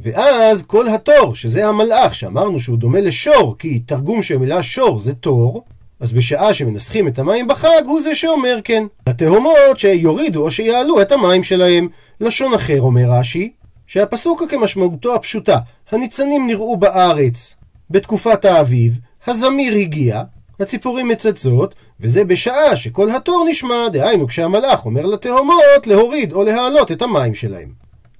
ואז 0.00 0.62
כל 0.62 0.88
התור, 0.88 1.34
שזה 1.34 1.66
המלאך, 1.66 2.14
שאמרנו 2.14 2.60
שהוא 2.60 2.78
דומה 2.78 3.00
לשור, 3.00 3.56
כי 3.58 3.78
תרגום 3.78 4.22
של 4.22 4.38
מילה 4.38 4.62
שור 4.62 5.00
זה 5.00 5.12
תור, 5.12 5.64
אז 6.00 6.12
בשעה 6.12 6.54
שמנסחים 6.54 7.08
את 7.08 7.18
המים 7.18 7.48
בחג, 7.48 7.82
הוא 7.84 8.02
זה 8.02 8.14
שאומר 8.14 8.58
כן. 8.64 8.84
התהומות 9.06 9.78
שיורידו 9.78 10.42
או 10.44 10.50
שיעלו 10.50 11.02
את 11.02 11.12
המים 11.12 11.42
שלהם. 11.42 11.88
לשון 12.20 12.54
אחר 12.54 12.80
אומר 12.80 13.10
רש"י, 13.10 13.52
שהפסוק 13.86 14.42
כמשמעותו 14.50 15.14
הפשוטה, 15.14 15.58
הניצנים 15.90 16.46
נראו 16.46 16.76
בארץ 16.76 17.54
בתקופת 17.90 18.44
האביב, 18.44 18.98
הזמיר 19.26 19.74
הגיע, 19.74 20.22
הציפורים 20.60 21.08
מצצות, 21.08 21.74
וזה 22.00 22.24
בשעה 22.24 22.76
שכל 22.76 23.10
התור 23.10 23.46
נשמע, 23.50 23.88
דהיינו 23.92 24.26
כשהמלאך 24.26 24.86
אומר 24.86 25.06
לתהומות 25.06 25.86
להוריד 25.86 26.32
או 26.32 26.44
להעלות 26.44 26.92
את 26.92 27.02
המים 27.02 27.34
שלהם. 27.34 27.72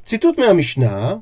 ציטוט 0.05 0.39
מהמשנה, 0.39 1.15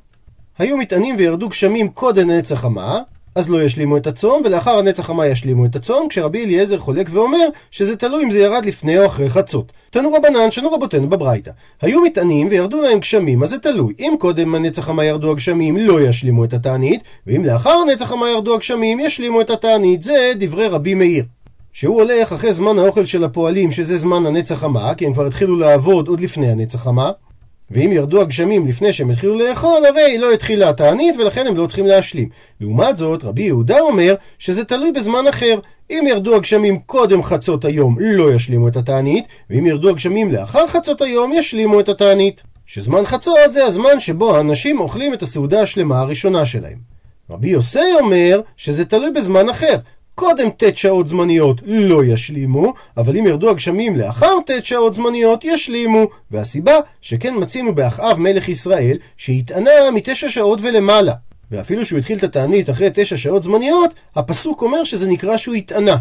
היו 0.58 0.76
מטענים 0.76 1.14
וירדו 1.18 1.48
גשמים 1.48 1.88
קודם 1.88 2.30
נצח 2.30 2.64
המה, 2.64 3.00
אז 3.36 3.48
לא 3.48 3.62
ישלימו 3.62 3.96
את 3.96 4.06
הצום, 4.06 4.42
ולאחר 4.44 4.78
הנץ 4.78 5.00
החמה 5.00 5.26
ישלימו 5.26 5.64
את 5.64 5.76
הצום, 5.76 6.08
כשרבי 6.08 6.44
אליעזר 6.44 6.78
חולק 6.78 7.08
ואומר 7.10 7.48
שזה 7.70 7.96
תלוי 7.96 8.24
אם 8.24 8.30
זה 8.30 8.38
ירד 8.38 8.64
לפני 8.64 8.98
או 8.98 9.06
אחרי 9.06 9.30
חצות. 9.30 9.72
תנו 9.90 10.12
רבנן, 10.12 10.50
שנו 10.50 10.70
רבותינו 10.70 11.08
בברייתא. 11.08 11.50
היו 11.82 12.00
מטענים 12.00 12.48
וירדו 12.50 12.82
להם 12.82 12.98
גשמים, 12.98 13.42
אז 13.42 13.50
זה 13.50 13.58
תלוי. 13.58 13.94
אם 13.98 14.14
קודם 14.18 14.54
הנץ 14.54 14.78
החמה 14.78 15.04
ירדו 15.04 15.30
הגשמים, 15.30 15.76
לא 15.76 16.00
ישלימו 16.00 16.44
את 16.44 16.52
התענית, 16.52 17.02
ואם 17.26 17.44
לאחר 17.44 17.70
הנץ 17.70 18.02
החמה 18.02 18.28
ירדו 18.28 18.54
הגשמים, 18.54 19.00
ישלימו 19.00 19.40
את 19.40 19.50
התענית. 19.50 20.02
זה 20.02 20.32
דברי 20.38 20.68
רבי 20.68 20.94
מאיר. 20.94 21.24
שהוא 21.72 22.02
הולך 22.02 22.32
אחרי 22.32 22.52
זמן 22.52 22.78
האוכל 22.78 23.04
של 23.04 23.24
הפועלים, 23.24 23.70
שזה 23.70 23.96
זמן 23.96 24.26
הנץ 24.26 24.52
החמה, 24.52 24.94
כי 24.94 25.06
הם 25.06 25.12
כבר 25.12 25.26
התחילו 25.26 25.56
לעבוד 25.56 26.08
עוד 26.08 26.20
לפני 26.20 26.50
הנץ 26.50 26.74
החמה, 26.74 27.10
ואם 27.70 27.92
ירדו 27.92 28.20
הגשמים 28.20 28.66
לפני 28.66 28.92
שהם 28.92 29.10
התחילו 29.10 29.38
לאכול, 29.38 29.86
הרי 29.86 30.18
לא 30.18 30.32
התחילה 30.32 30.68
התענית 30.68 31.16
ולכן 31.16 31.46
הם 31.46 31.56
לא 31.56 31.66
צריכים 31.66 31.86
להשלים. 31.86 32.28
לעומת 32.60 32.96
זאת, 32.96 33.24
רבי 33.24 33.42
יהודה 33.42 33.80
אומר 33.80 34.14
שזה 34.38 34.64
תלוי 34.64 34.92
בזמן 34.92 35.26
אחר. 35.26 35.58
אם 35.90 36.04
ירדו 36.08 36.36
הגשמים 36.36 36.78
קודם 36.78 37.22
חצות 37.22 37.64
היום, 37.64 37.96
לא 38.00 38.34
ישלימו 38.34 38.68
את 38.68 38.76
התענית, 38.76 39.24
ואם 39.50 39.66
ירדו 39.66 39.90
הגשמים 39.90 40.32
לאחר 40.32 40.66
חצות 40.66 41.02
היום, 41.02 41.32
ישלימו 41.32 41.80
את 41.80 41.88
התענית. 41.88 42.42
שזמן 42.66 43.04
חצות 43.04 43.38
זה 43.48 43.64
הזמן 43.64 44.00
שבו 44.00 44.36
האנשים 44.36 44.80
אוכלים 44.80 45.14
את 45.14 45.22
הסעודה 45.22 45.62
השלמה 45.62 46.00
הראשונה 46.00 46.46
שלהם. 46.46 46.78
רבי 47.30 47.48
יוסי 47.48 47.94
אומר 48.00 48.40
שזה 48.56 48.84
תלוי 48.84 49.10
בזמן 49.10 49.48
אחר. 49.48 49.76
קודם 50.18 50.48
ט' 50.50 50.76
שעות 50.76 51.08
זמניות 51.08 51.60
לא 51.64 52.04
ישלימו, 52.04 52.72
אבל 52.96 53.16
אם 53.16 53.26
ירדו 53.26 53.50
הגשמים 53.50 53.96
לאחר 53.96 54.38
ט' 54.46 54.64
שעות 54.64 54.94
זמניות 54.94 55.44
ישלימו. 55.44 56.06
והסיבה 56.30 56.72
שכן 57.00 57.34
מצינו 57.38 57.74
באחאב 57.74 58.18
מלך 58.18 58.48
ישראל 58.48 58.98
שהתענה 59.16 59.70
מתשע 59.94 60.30
שעות 60.30 60.58
ולמעלה. 60.62 61.12
ואפילו 61.50 61.86
שהוא 61.86 61.98
התחיל 61.98 62.18
את 62.18 62.24
התענית 62.24 62.70
אחרי 62.70 62.88
תשע 62.94 63.16
שעות 63.16 63.42
זמניות, 63.42 63.94
הפסוק 64.16 64.62
אומר 64.62 64.84
שזה 64.84 65.08
נקרא 65.08 65.36
שהוא 65.36 65.54
התענה. 65.54 65.96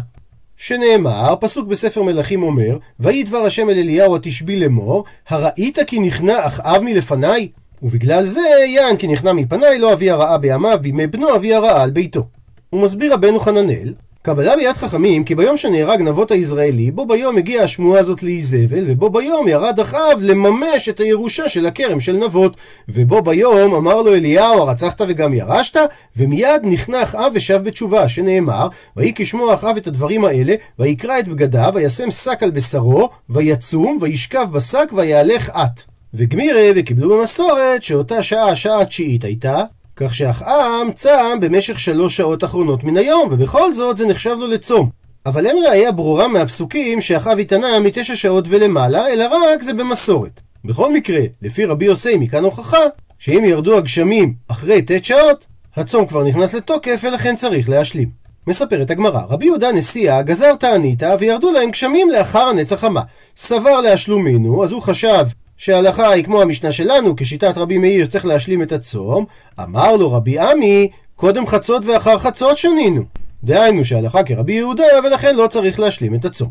שנאמר, 0.56 1.34
פסוק 1.40 1.68
בספר 1.68 2.02
מלכים 2.02 2.42
אומר, 2.42 2.78
ויהי 3.00 3.22
דבר 3.22 3.38
השם 3.38 3.70
אל 3.70 3.78
אליהו 3.78 4.16
התשבי 4.16 4.60
לאמור, 4.60 5.04
הראית 5.28 5.78
כי 5.86 5.98
נכנע 5.98 6.46
אחאב 6.46 6.82
מלפניי? 6.82 7.48
ובגלל 7.82 8.26
זה 8.26 8.40
יען 8.66 8.96
כי 8.96 9.06
נכנע 9.06 9.32
מפניי 9.32 9.78
לא 9.78 9.92
אביא 9.92 10.12
הרעה 10.12 10.38
בימיו, 10.38 10.78
בימי 10.82 11.06
בנו 11.06 11.34
אביא 11.34 11.56
הרעה 11.56 11.82
על 11.82 11.90
ביתו. 11.90 12.26
הוא 12.70 12.82
מסביר 12.82 13.14
רבנו 13.14 13.40
חננאל, 13.40 13.94
קבלה 14.26 14.56
ביד 14.56 14.76
חכמים 14.76 15.24
כי 15.24 15.34
ביום 15.34 15.56
שנהרג 15.56 16.00
נבות 16.02 16.30
הישראלי, 16.30 16.90
בו 16.90 17.06
ביום 17.06 17.36
הגיעה 17.36 17.64
השמועה 17.64 18.00
הזאת 18.00 18.22
לאיזבל, 18.22 18.84
ובו 18.86 19.10
ביום 19.10 19.48
ירד 19.48 19.80
אחאב 19.80 20.18
לממש 20.22 20.88
את 20.88 21.00
הירושה 21.00 21.48
של 21.48 21.66
הכרם 21.66 22.00
של 22.00 22.16
נבות. 22.16 22.56
ובו 22.88 23.22
ביום 23.22 23.74
אמר 23.74 24.02
לו 24.02 24.14
אליהו, 24.14 24.60
הרצחת 24.60 25.00
וגם 25.08 25.34
ירשת? 25.34 25.76
ומיד 26.16 26.62
נכנע 26.62 27.02
אחאב 27.02 27.32
ושב 27.34 27.60
בתשובה, 27.64 28.08
שנאמר, 28.08 28.68
ויהי 28.96 29.12
כשמוע 29.16 29.54
אחאב 29.54 29.76
את 29.76 29.86
הדברים 29.86 30.24
האלה, 30.24 30.54
ויקרע 30.78 31.18
את 31.18 31.28
בגדיו, 31.28 31.72
וישם 31.74 32.10
שק 32.10 32.42
על 32.42 32.50
בשרו, 32.50 33.08
ויצום, 33.30 33.98
וישכב 34.00 34.46
בשק, 34.52 34.92
ויהלך 34.92 35.50
את. 35.50 35.82
וגמירה, 36.14 36.70
וקיבלו 36.76 37.18
במסורת, 37.18 37.82
שאותה 37.82 38.22
שעה, 38.22 38.56
שעה 38.56 38.84
תשיעית 38.84 39.24
הייתה, 39.24 39.62
כך 39.96 40.14
שאחעם 40.14 40.92
צם 40.94 41.38
במשך 41.40 41.80
שלוש 41.80 42.16
שעות 42.16 42.44
אחרונות 42.44 42.84
מן 42.84 42.96
היום, 42.96 43.28
ובכל 43.32 43.74
זאת 43.74 43.96
זה 43.96 44.06
נחשב 44.06 44.36
לו 44.38 44.46
לצום. 44.46 44.90
אבל 45.26 45.46
אין 45.46 45.56
ראייה 45.68 45.92
ברורה 45.92 46.28
מהפסוקים 46.28 47.00
שאחאב 47.00 47.38
התענה 47.38 47.80
מתשע 47.80 48.16
שעות 48.16 48.44
ולמעלה, 48.48 49.08
אלא 49.08 49.24
רק 49.24 49.62
זה 49.62 49.72
במסורת. 49.72 50.40
בכל 50.64 50.92
מקרה, 50.92 51.20
לפי 51.42 51.64
רבי 51.64 51.84
יוסי 51.84 52.16
מכאן 52.16 52.44
הוכחה, 52.44 52.78
שאם 53.18 53.44
ירדו 53.44 53.76
הגשמים 53.76 54.34
אחרי 54.48 54.82
ט' 54.82 55.04
שעות, 55.04 55.46
הצום 55.76 56.06
כבר 56.06 56.24
נכנס 56.24 56.54
לתוקף 56.54 57.00
ולכן 57.02 57.36
צריך 57.36 57.68
להשלים. 57.68 58.08
מספרת 58.46 58.90
הגמרא, 58.90 59.20
רבי 59.28 59.46
יהודה 59.46 59.72
נשיאה 59.72 60.22
גזר 60.22 60.54
תעניתא 60.54 61.16
וירדו 61.18 61.52
להם 61.52 61.70
גשמים 61.70 62.10
לאחר 62.10 62.48
הנץ 62.48 62.72
החמה. 62.72 63.02
סבר 63.36 63.80
להשלומינו, 63.80 64.64
אז 64.64 64.72
הוא 64.72 64.82
חשב 64.82 65.24
שההלכה 65.56 66.10
היא 66.10 66.24
כמו 66.24 66.42
המשנה 66.42 66.72
שלנו, 66.72 67.16
כשיטת 67.16 67.58
רבי 67.58 67.78
מאיר 67.78 68.06
צריך 68.06 68.26
להשלים 68.26 68.62
את 68.62 68.72
הצום, 68.72 69.24
אמר 69.62 69.96
לו 69.96 70.12
רבי 70.12 70.38
עמי, 70.38 70.88
קודם 71.16 71.46
חצות 71.46 71.84
ואחר 71.84 72.18
חצות 72.18 72.58
שנינו. 72.58 73.02
דהיינו 73.44 73.84
שההלכה 73.84 74.22
כרבי 74.22 74.52
יהודה, 74.52 74.84
ולכן 75.04 75.36
לא 75.36 75.46
צריך 75.46 75.80
להשלים 75.80 76.14
את 76.14 76.24
הצום. 76.24 76.50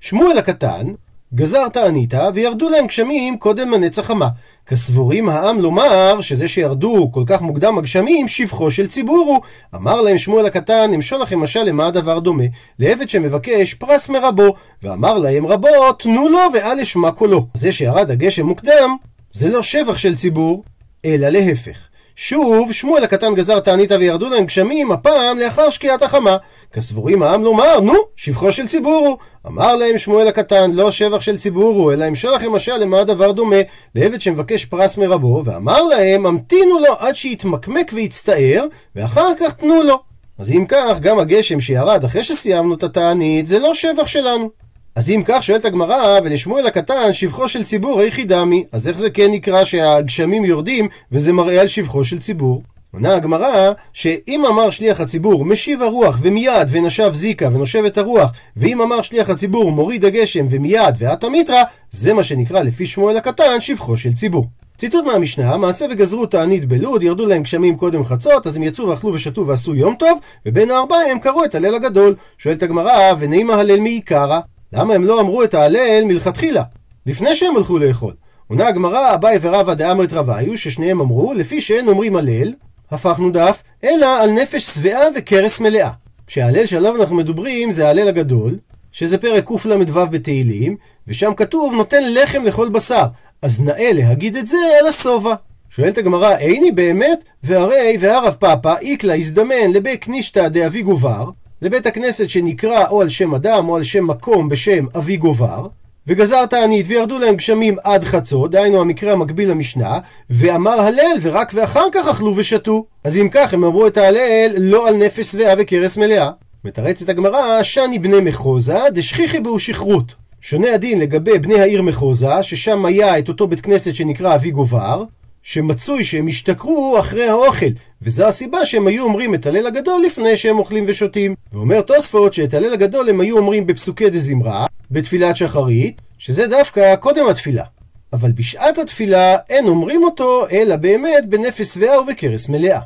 שמואל 0.00 0.38
הקטן, 0.38 0.86
גזר 1.34 1.68
תעניתא, 1.68 2.30
וירדו 2.34 2.68
להם 2.68 2.86
גשמים 2.86 3.38
קודם 3.38 3.74
הנץ 3.74 3.98
החמה. 3.98 4.28
כסבורים 4.66 5.28
העם 5.28 5.58
לומר 5.58 6.20
שזה 6.20 6.48
שירדו 6.48 7.10
כל 7.12 7.22
כך 7.26 7.42
מוקדם 7.42 7.78
הגשמים, 7.78 8.28
שבחו 8.28 8.70
של 8.70 8.86
ציבור 8.86 9.26
הוא. 9.28 9.40
אמר 9.74 10.00
להם 10.02 10.18
שמואל 10.18 10.46
הקטן, 10.46 10.90
אמשול 10.94 11.22
לכם 11.22 11.40
משל 11.40 11.62
למה 11.62 11.86
הדבר 11.86 12.18
דומה? 12.18 12.44
לעבד 12.78 13.08
שמבקש 13.08 13.74
פרס 13.74 14.08
מרבו, 14.08 14.54
ואמר 14.82 15.18
להם 15.18 15.46
רבו, 15.46 15.92
תנו 15.98 16.28
לו 16.28 16.40
ואל 16.54 16.80
אשמע 16.80 17.10
קולו. 17.10 17.46
זה 17.54 17.72
שירד 17.72 18.10
הגשם 18.10 18.46
מוקדם, 18.46 18.96
זה 19.32 19.48
לא 19.48 19.62
שבח 19.62 19.96
של 19.96 20.16
ציבור, 20.16 20.62
אלא 21.04 21.28
להפך. 21.28 21.93
שוב, 22.16 22.72
שמואל 22.72 23.04
הקטן 23.04 23.34
גזר 23.34 23.60
תעניתא 23.60 23.94
וירדו 23.94 24.28
להם 24.28 24.44
גשמים, 24.44 24.92
הפעם 24.92 25.38
לאחר 25.38 25.70
שקיעת 25.70 26.02
החמה. 26.02 26.36
כסבורים 26.72 27.22
העם 27.22 27.42
לומר, 27.42 27.80
נו, 27.80 27.94
שבחו 28.16 28.52
של 28.52 28.66
ציבור 28.66 29.06
הוא. 29.06 29.16
אמר 29.46 29.76
להם 29.76 29.98
שמואל 29.98 30.28
הקטן, 30.28 30.70
לא 30.70 30.90
שבח 30.90 31.20
של 31.20 31.36
ציבור 31.36 31.74
הוא, 31.74 31.92
אלא 31.92 32.08
אמשול 32.08 32.34
לכם 32.34 32.52
משל 32.52 32.76
למה 32.76 33.00
הדבר 33.00 33.32
דומה, 33.32 33.56
לעבד 33.94 34.20
שמבקש 34.20 34.64
פרס 34.64 34.96
מרבו, 34.96 35.42
ואמר 35.44 35.82
להם, 35.82 36.26
המתינו 36.26 36.78
לו 36.78 36.94
עד 36.98 37.16
שיתמקמק 37.16 37.90
ויצטער, 37.94 38.66
ואחר 38.96 39.32
כך 39.40 39.52
תנו 39.52 39.82
לו. 39.82 39.98
אז 40.38 40.52
אם 40.52 40.64
כך, 40.68 40.98
גם 41.00 41.18
הגשם 41.18 41.60
שירד 41.60 42.04
אחרי 42.04 42.24
שסיימנו 42.24 42.74
את 42.74 42.82
התענית, 42.82 43.46
זה 43.46 43.58
לא 43.58 43.74
שבח 43.74 44.06
שלנו. 44.06 44.50
אז 44.96 45.10
אם 45.10 45.22
כך 45.24 45.42
שואלת 45.42 45.64
הגמרא, 45.64 46.20
ולשמואל 46.24 46.66
הקטן 46.66 47.12
שבחו 47.12 47.48
של 47.48 47.64
ציבור 47.64 48.02
איכי 48.02 48.24
דמי, 48.24 48.64
אז 48.72 48.88
איך 48.88 48.98
זה 48.98 49.10
כן 49.10 49.30
נקרא 49.30 49.64
שהגשמים 49.64 50.44
יורדים 50.44 50.88
וזה 51.12 51.32
מראה 51.32 51.60
על 51.60 51.66
שבחו 51.66 52.04
של 52.04 52.18
ציבור? 52.18 52.62
עונה 52.92 53.14
הגמרא 53.14 53.72
שאם 53.92 54.44
אמר 54.44 54.70
שליח 54.70 55.00
הציבור 55.00 55.44
משיב 55.44 55.82
הרוח 55.82 56.18
ומיד 56.22 56.68
ונשב 56.70 57.10
זיקה 57.14 57.48
ונושב 57.52 57.84
את 57.84 57.98
הרוח 57.98 58.30
ואם 58.56 58.80
אמר 58.80 59.02
שליח 59.02 59.30
הציבור 59.30 59.72
מוריד 59.72 60.04
הגשם 60.04 60.46
ומיד 60.50 60.94
ואת 60.98 61.24
המיתרא 61.24 61.62
זה 61.90 62.12
מה 62.12 62.24
שנקרא 62.24 62.62
לפי 62.62 62.86
שמואל 62.86 63.16
הקטן 63.16 63.60
שבחו 63.60 63.96
של 63.96 64.12
ציבור. 64.12 64.46
ציטוט 64.76 65.04
מהמשנה, 65.04 65.56
מעשה 65.56 65.86
וגזרו 65.90 66.26
תענית 66.26 66.64
בלוד, 66.64 67.02
ירדו 67.02 67.26
להם 67.26 67.42
גשמים 67.42 67.76
קודם 67.76 68.04
חצות, 68.04 68.46
אז 68.46 68.56
הם 68.56 68.62
יצאו 68.62 68.88
ואכלו 68.88 69.14
ושתו 69.14 69.46
ועשו 69.46 69.74
יום 69.74 69.94
טוב, 69.98 70.18
ובין 70.46 70.70
הארבעים 70.70 71.10
הם 71.10 71.18
קראו 71.18 71.44
את 71.44 71.54
הליל 71.54 71.74
הגדול. 71.74 72.14
שואלת 72.38 72.62
הגמרא, 72.62 73.12
ונעימה 73.18 73.54
הלל 73.54 73.80
מעיקרא? 73.80 74.40
למה 74.74 74.94
הם 74.94 75.04
לא 75.04 75.20
אמרו 75.20 75.44
את 75.44 75.54
ההלל 75.54 76.04
מלכתחילה, 76.04 76.62
לפני 77.06 77.34
שהם 77.34 77.56
הלכו 77.56 77.78
לאכול? 77.78 78.14
עונה 78.48 78.68
הגמרא, 78.68 79.14
אביי 79.14 79.38
ורבא 79.40 79.74
דאמרת 79.74 80.12
רביו, 80.12 80.58
ששניהם 80.58 81.00
אמרו, 81.00 81.32
לפי 81.32 81.60
שאין 81.60 81.88
אומרים 81.88 82.16
הלל, 82.16 82.52
הפכנו 82.90 83.30
דף, 83.30 83.62
אלא 83.84 84.22
על 84.22 84.30
נפש 84.30 84.62
שבעה 84.62 85.02
וכרס 85.16 85.60
מלאה. 85.60 85.90
שההלל 86.28 86.66
שעליו 86.66 86.96
אנחנו 87.00 87.16
מדברים 87.16 87.70
זה 87.70 87.86
ההלל 87.86 88.08
הגדול, 88.08 88.58
שזה 88.92 89.18
פרק 89.18 89.48
קל"ו 89.62 90.06
בתהילים, 90.10 90.76
ושם 91.08 91.32
כתוב 91.36 91.74
נותן 91.74 92.02
לחם 92.14 92.42
לכל 92.42 92.68
בשר, 92.68 93.04
אז 93.42 93.60
נאה 93.60 93.92
להגיד 93.92 94.36
את 94.36 94.46
זה 94.46 94.56
על 94.80 94.86
השובע. 94.86 95.34
שואלת 95.70 95.98
הגמרא, 95.98 96.36
איני 96.36 96.72
באמת? 96.72 97.24
והרי 97.42 97.96
והרב 98.00 98.34
פאפא 98.34 98.74
איקלה 98.80 99.14
הזדמן 99.14 99.70
לבית 99.72 100.00
קנישתא 100.00 100.48
דאבי 100.48 100.82
גובר, 100.82 101.30
לבית 101.64 101.86
הכנסת 101.86 102.30
שנקרא 102.30 102.88
או 102.90 103.00
על 103.00 103.08
שם 103.08 103.34
אדם 103.34 103.68
או 103.68 103.76
על 103.76 103.82
שם 103.82 104.06
מקום 104.06 104.48
בשם 104.48 104.86
אבי 104.96 105.16
גובר, 105.16 105.66
וגזר 106.06 106.46
תענית 106.46 106.86
וירדו 106.88 107.18
להם 107.18 107.34
גשמים 107.34 107.76
עד 107.84 108.04
חצות, 108.04 108.50
דהיינו 108.50 108.80
המקרה 108.80 109.12
המקביל 109.12 109.50
למשנה, 109.50 109.98
ואמר 110.30 110.80
הלל 110.80 111.16
ורק 111.20 111.52
ואחר 111.54 111.86
כך 111.92 112.08
אכלו 112.08 112.36
ושתו. 112.36 112.84
אז 113.04 113.16
אם 113.16 113.28
כך 113.30 113.54
הם 113.54 113.64
אמרו 113.64 113.86
את 113.86 113.96
ההלל 113.96 114.52
לא 114.58 114.88
על 114.88 114.96
נפש 114.96 115.26
שבעה 115.26 115.54
וכרס 115.58 115.96
מלאה. 115.96 116.30
מתרצת 116.64 117.08
הגמרא, 117.08 117.62
שני 117.62 117.98
בני 117.98 118.20
מחוזה 118.20 118.78
דשכיחי 118.92 119.40
בהו 119.40 119.60
שכרות. 119.60 120.14
שונה 120.40 120.74
הדין 120.74 121.00
לגבי 121.00 121.38
בני 121.38 121.60
העיר 121.60 121.82
מחוזה, 121.82 122.42
ששם 122.42 122.84
היה 122.84 123.18
את 123.18 123.28
אותו 123.28 123.46
בית 123.46 123.60
כנסת 123.60 123.94
שנקרא 123.94 124.34
אבי 124.34 124.50
גובר, 124.50 125.04
שמצוי 125.46 126.04
שהם 126.04 126.28
השתכרו 126.28 126.96
אחרי 127.00 127.28
האוכל, 127.28 127.66
וזו 128.02 128.24
הסיבה 128.26 128.64
שהם 128.64 128.86
היו 128.86 129.04
אומרים 129.04 129.34
את 129.34 129.46
הליל 129.46 129.66
הגדול 129.66 130.02
לפני 130.06 130.36
שהם 130.36 130.58
אוכלים 130.58 130.84
ושותים. 130.88 131.34
ואומר 131.52 131.80
תוספות 131.80 132.34
שאת 132.34 132.54
הליל 132.54 132.72
הגדול 132.72 133.08
הם 133.08 133.20
היו 133.20 133.38
אומרים 133.38 133.66
בפסוקי 133.66 134.10
דזמרה, 134.10 134.66
בתפילת 134.90 135.36
שחרית, 135.36 136.00
שזה 136.18 136.46
דווקא 136.46 136.96
קודם 136.96 137.26
התפילה. 137.26 137.64
אבל 138.12 138.32
בשעת 138.32 138.78
התפילה 138.78 139.36
אין 139.50 139.68
אומרים 139.68 140.04
אותו, 140.04 140.46
אלא 140.50 140.76
באמת 140.76 141.28
בנפש 141.28 141.66
שבעה 141.66 142.00
ובכרס 142.00 142.48
מלאה. 142.48 142.80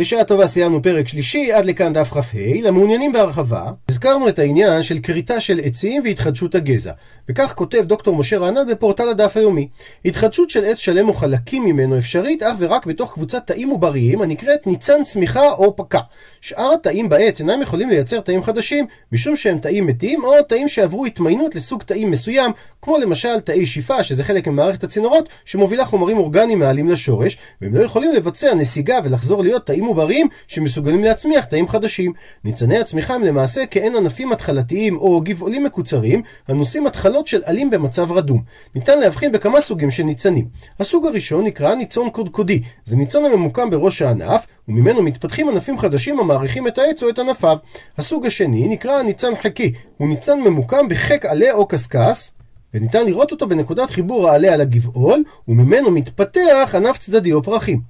בשעה 0.00 0.24
טובה 0.24 0.46
סיימנו 0.46 0.82
פרק 0.82 1.08
שלישי, 1.08 1.52
עד 1.52 1.66
לכאן 1.66 1.92
דף 1.92 2.10
כ"ה. 2.10 2.38
למעוניינים 2.62 3.12
בהרחבה, 3.12 3.70
הזכרנו 3.88 4.28
את 4.28 4.38
העניין 4.38 4.82
של 4.82 4.98
כריתה 5.02 5.40
של 5.40 5.60
עצים 5.64 6.02
והתחדשות 6.04 6.54
הגזע. 6.54 6.92
וכך 7.28 7.52
כותב 7.56 7.84
דוקטור 7.86 8.16
משה 8.16 8.38
רענן 8.38 8.66
בפורטל 8.70 9.08
הדף 9.08 9.36
היומי. 9.36 9.68
התחדשות 10.04 10.50
של 10.50 10.64
עץ 10.64 10.78
שלם 10.78 11.08
או 11.08 11.14
חלקים 11.14 11.64
ממנו 11.64 11.98
אפשרית 11.98 12.42
אך 12.42 12.56
ורק 12.58 12.86
בתוך 12.86 13.12
קבוצת 13.12 13.46
תאים 13.46 13.70
עובריים 13.70 14.22
הנקראת 14.22 14.66
ניצן 14.66 15.04
צמיחה 15.04 15.52
או 15.52 15.76
פקע. 15.76 15.98
שאר 16.40 16.72
התאים 16.72 17.08
בעץ 17.08 17.40
אינם 17.40 17.62
יכולים 17.62 17.88
לייצר 17.88 18.20
תאים 18.20 18.42
חדשים, 18.42 18.86
משום 19.12 19.36
שהם 19.36 19.58
תאים 19.58 19.86
מתים 19.86 20.24
או 20.24 20.42
תאים 20.48 20.68
שעברו 20.68 21.06
התמיינות 21.06 21.54
לסוג 21.54 21.82
תאים 21.82 22.10
מסוים, 22.10 22.52
כמו 22.82 22.98
למשל 22.98 23.40
תאי 23.40 23.66
שיפה, 23.66 24.04
שזה 24.04 24.24
חלק 24.24 24.48
ממערכת 24.48 24.84
הצינורות, 24.84 25.28
שמובילה 25.44 25.84
חומרים 25.84 26.18
אורגניים 26.18 26.58
מעלים 26.58 26.88
לשורש, 26.90 27.36
והם 27.60 27.74
לא 27.74 27.82
יכולים 27.82 28.12
לבצע 28.12 28.54
נסיגה 28.54 28.98
ולחזור 29.04 29.42
להיות 29.42 29.66
תאים 29.66 29.84
עובריים 29.90 30.28
שמסוגלים 30.46 31.04
להצמיח 31.04 31.44
תאים 31.44 31.68
חדשים. 31.68 32.12
ניצני 32.44 32.78
הצמיחה 32.78 33.14
הם 33.14 33.22
למעשה 33.22 33.66
כעין 33.70 33.96
ענפים 33.96 34.32
התחלתיים 34.32 34.98
או 34.98 35.20
גבעולים 35.20 35.64
מקוצרים, 35.64 36.22
הנושאים 36.48 36.86
התחלות 36.86 37.26
של 37.26 37.40
עלים 37.44 37.70
במצב 37.70 38.12
רדום. 38.12 38.42
ניתן 38.74 38.98
להבחין 39.00 39.32
בכמה 39.32 39.60
סוגים 39.60 39.90
של 39.90 40.02
ניצנים. 40.02 40.48
הסוג 40.80 41.06
הראשון 41.06 41.44
נקרא 41.44 41.74
ניצון 41.74 42.10
קודקודי. 42.10 42.60
זה 42.84 42.96
ניצון 42.96 43.24
הממוקם 43.24 43.70
בראש 43.70 44.02
הענף, 44.02 44.46
וממנו 44.68 45.02
מתפתחים 45.02 45.48
ענפים 45.48 45.78
חדשים 45.78 46.20
המעריכים 46.20 46.68
את 46.68 46.78
העץ 46.78 47.02
או 47.02 47.08
את 47.08 47.18
ענפיו. 47.18 47.56
הסוג 47.98 48.26
השני 48.26 48.68
נקרא 48.68 49.02
ניצן 49.02 49.32
חכי. 49.42 49.72
הוא 49.96 50.08
ניצן 50.08 50.40
ממוקם 50.40 50.88
בחק 50.88 51.26
עלה 51.26 51.52
או 51.52 51.66
קשקש, 51.68 52.30
וניתן 52.74 53.06
לראות 53.06 53.32
אותו 53.32 53.48
בנקודת 53.48 53.90
חיבור 53.90 54.28
העלה 54.28 54.54
על 54.54 54.60
הגבעול, 54.60 55.22
וממנו 55.48 55.90
מתפתח 55.90 56.74
ענף 56.76 56.98
צדדי 56.98 57.32
או 57.32 57.42
פרחים. 57.42 57.80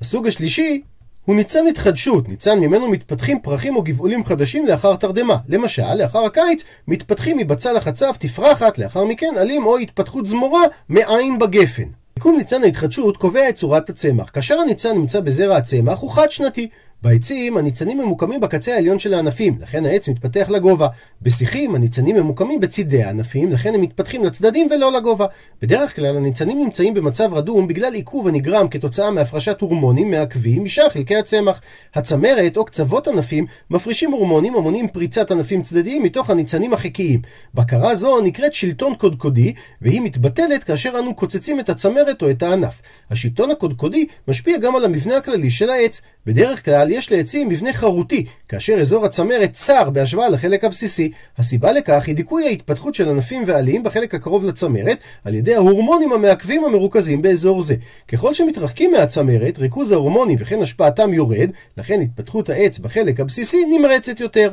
הסוג 0.00 0.26
השלישי 0.26 0.82
הוא 1.28 1.36
ניצן 1.36 1.66
התחדשות, 1.66 2.28
ניצן 2.28 2.58
ממנו 2.58 2.88
מתפתחים 2.88 3.40
פרחים 3.40 3.76
או 3.76 3.82
גבעולים 3.82 4.24
חדשים 4.24 4.66
לאחר 4.66 4.96
תרדמה. 4.96 5.36
למשל, 5.48 5.94
לאחר 5.94 6.18
הקיץ 6.18 6.64
מתפתחים 6.88 7.36
מבצל 7.36 7.76
החצב 7.76 8.12
תפרחת, 8.18 8.78
לאחר 8.78 9.04
מכן 9.04 9.34
עלים 9.38 9.66
או 9.66 9.78
התפתחות 9.78 10.26
זמורה 10.26 10.62
מעין 10.88 11.38
בגפן. 11.38 11.82
מיקום 12.16 12.36
ניצן 12.36 12.64
ההתחדשות 12.64 13.16
קובע 13.16 13.48
את 13.48 13.54
צורת 13.54 13.90
הצמח. 13.90 14.30
כאשר 14.32 14.60
הניצן 14.60 14.96
נמצא 14.96 15.20
בזרע 15.20 15.56
הצמח 15.56 15.98
הוא 15.98 16.10
חד 16.10 16.30
שנתי. 16.30 16.68
בעצים 17.02 17.56
הניצנים 17.56 17.98
ממוקמים 17.98 18.40
בקצה 18.40 18.74
העליון 18.74 18.98
של 18.98 19.14
הענפים, 19.14 19.58
לכן 19.60 19.86
העץ 19.86 20.08
מתפתח 20.08 20.50
לגובה. 20.50 20.88
בשיחים 21.22 21.74
הניצנים 21.74 22.16
ממוקמים 22.16 22.60
בצידי 22.60 23.02
הענפים, 23.02 23.52
לכן 23.52 23.74
הם 23.74 23.80
מתפתחים 23.80 24.24
לצדדים 24.24 24.68
ולא 24.70 24.92
לגובה. 24.92 25.26
בדרך 25.62 25.96
כלל 25.96 26.16
הניצנים 26.16 26.58
נמצאים 26.58 26.94
במצב 26.94 27.34
רדום 27.34 27.68
בגלל 27.68 27.94
עיכוב 27.94 28.28
הנגרם 28.28 28.68
כתוצאה 28.68 29.10
מהפרשת 29.10 29.60
הורמונים 29.60 30.10
מעכבים 30.10 30.64
משאר 30.64 30.88
חלקי 30.88 31.16
הצמח. 31.16 31.60
הצמרת 31.94 32.56
או 32.56 32.64
קצוות 32.64 33.08
ענפים 33.08 33.46
מפרישים 33.70 34.10
הורמונים 34.10 34.54
המונים 34.54 34.88
פריצת 34.88 35.30
ענפים 35.30 35.62
צדדיים 35.62 36.02
מתוך 36.02 36.30
הניצנים 36.30 36.72
החיקיים. 36.72 37.22
בקרה 37.54 37.94
זו 37.94 38.20
נקראת 38.20 38.54
שלטון 38.54 38.94
קודקודי, 38.94 39.54
והיא 39.82 40.00
מתבטלת 40.00 40.64
כאשר 40.64 40.98
אנו 40.98 41.14
קוצצים 41.14 41.60
את 41.60 41.68
הצמרת 41.68 42.22
או 42.22 42.30
את 42.30 42.42
הענף. 42.42 42.82
השלטון 43.10 43.50
הקודקודי 43.50 44.06
משפיע 44.28 44.58
גם 44.58 44.76
על 44.76 44.84
המבנה 44.84 45.16
הכללי 45.16 45.50
של 45.50 45.70
העץ. 45.70 46.00
בדרך 46.28 46.64
כלל 46.64 46.90
יש 46.90 47.12
לעצים 47.12 47.48
מבנה 47.48 47.72
חרוטי, 47.72 48.24
כאשר 48.48 48.80
אזור 48.80 49.04
הצמרת 49.04 49.52
צר 49.52 49.90
בהשוואה 49.90 50.28
לחלק 50.28 50.64
הבסיסי. 50.64 51.10
הסיבה 51.38 51.72
לכך 51.72 52.06
היא 52.06 52.14
דיכוי 52.14 52.46
ההתפתחות 52.46 52.94
של 52.94 53.08
ענפים 53.08 53.42
ועלים 53.46 53.82
בחלק 53.82 54.14
הקרוב 54.14 54.44
לצמרת, 54.44 54.98
על 55.24 55.34
ידי 55.34 55.54
ההורמונים 55.54 56.12
המעכבים 56.12 56.64
המרוכזים 56.64 57.22
באזור 57.22 57.62
זה. 57.62 57.74
ככל 58.08 58.34
שמתרחקים 58.34 58.90
מהצמרת, 58.90 59.58
ריכוז 59.58 59.92
ההורמונים 59.92 60.36
וכן 60.40 60.62
השפעתם 60.62 61.14
יורד, 61.14 61.50
לכן 61.76 62.00
התפתחות 62.00 62.48
העץ 62.48 62.78
בחלק 62.78 63.20
הבסיסי 63.20 63.64
נמרצת 63.64 64.20
יותר. 64.20 64.52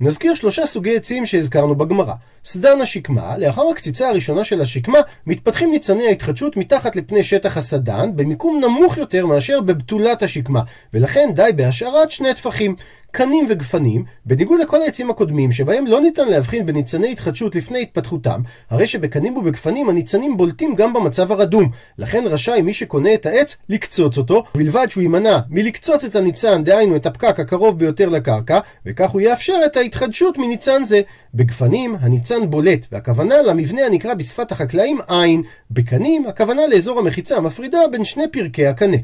נזכיר 0.00 0.34
שלושה 0.34 0.66
סוגי 0.66 0.96
עצים 0.96 1.26
שהזכרנו 1.26 1.74
בגמרא. 1.74 2.14
סדן 2.44 2.80
השקמה, 2.80 3.38
לאחר 3.38 3.62
הקציצה 3.70 4.08
הראשונה 4.08 4.44
של 4.44 4.60
השקמה, 4.60 4.98
מתפתחים 5.26 5.70
ניצני 5.70 6.06
ההתחדשות 6.06 6.56
מתחת 6.56 6.96
לפני 6.96 7.22
שטח 7.22 7.56
הסדן, 7.56 8.16
במיקום 8.16 8.60
נמוך 8.64 8.96
יותר 8.96 9.26
מאשר 9.26 9.60
בבתולת 9.60 10.22
השקמה, 10.22 10.60
ולכן 10.94 11.30
די 11.34 11.50
בהשארת 11.56 12.10
שני 12.10 12.34
טפחים. 12.34 12.76
קנים 13.10 13.46
וגפנים, 13.48 14.04
בניגוד 14.26 14.60
לכל 14.60 14.82
העצים 14.82 15.10
הקודמים, 15.10 15.52
שבהם 15.52 15.86
לא 15.86 16.00
ניתן 16.00 16.28
להבחין 16.28 16.66
בניצני 16.66 17.12
התחדשות 17.12 17.54
לפני 17.54 17.82
התפתחותם, 17.82 18.40
הרי 18.70 18.86
שבקנים 18.86 19.36
ובגפנים 19.36 19.88
הניצנים 19.88 20.36
בולטים 20.36 20.74
גם 20.74 20.92
במצב 20.92 21.32
הרדום. 21.32 21.70
לכן 21.98 22.24
רשאי 22.26 22.62
מי 22.62 22.72
שקונה 22.72 23.14
את 23.14 23.26
העץ 23.26 23.56
לקצוץ 23.68 24.18
אותו, 24.18 24.44
ובלבד 24.54 24.86
שהוא 24.90 25.02
יימנע 25.02 25.38
מלקצוץ 25.48 26.04
את 26.04 26.16
הניצן, 26.16 26.64
דהיינו 26.64 26.96
את 26.96 27.06
הפקק 27.06 27.40
הקרוב 27.40 27.78
ביותר 27.78 28.08
לקרקע, 28.08 28.58
וכך 28.86 29.10
הוא 29.10 29.20
יאפשר 29.20 29.56
את 29.66 29.76
ההתחדשות 29.76 30.38
מניצן 30.38 30.84
זה. 30.84 31.00
בגפנים, 31.34 31.96
הניצן 32.00 32.50
בולט, 32.50 32.86
והכוונה 32.92 33.42
למבנה 33.42 33.86
הנקרא 33.86 34.14
בשפת 34.14 34.52
החקלאים 34.52 34.98
עין. 35.08 35.42
בקנים, 35.70 36.26
הכוונה 36.26 36.66
לאזור 36.66 36.98
המחיצה 36.98 37.36
המפרידה 37.36 37.78
בין 37.92 38.04
שני 38.04 38.24
פרקי 38.32 38.66
הקנה. 38.66 38.96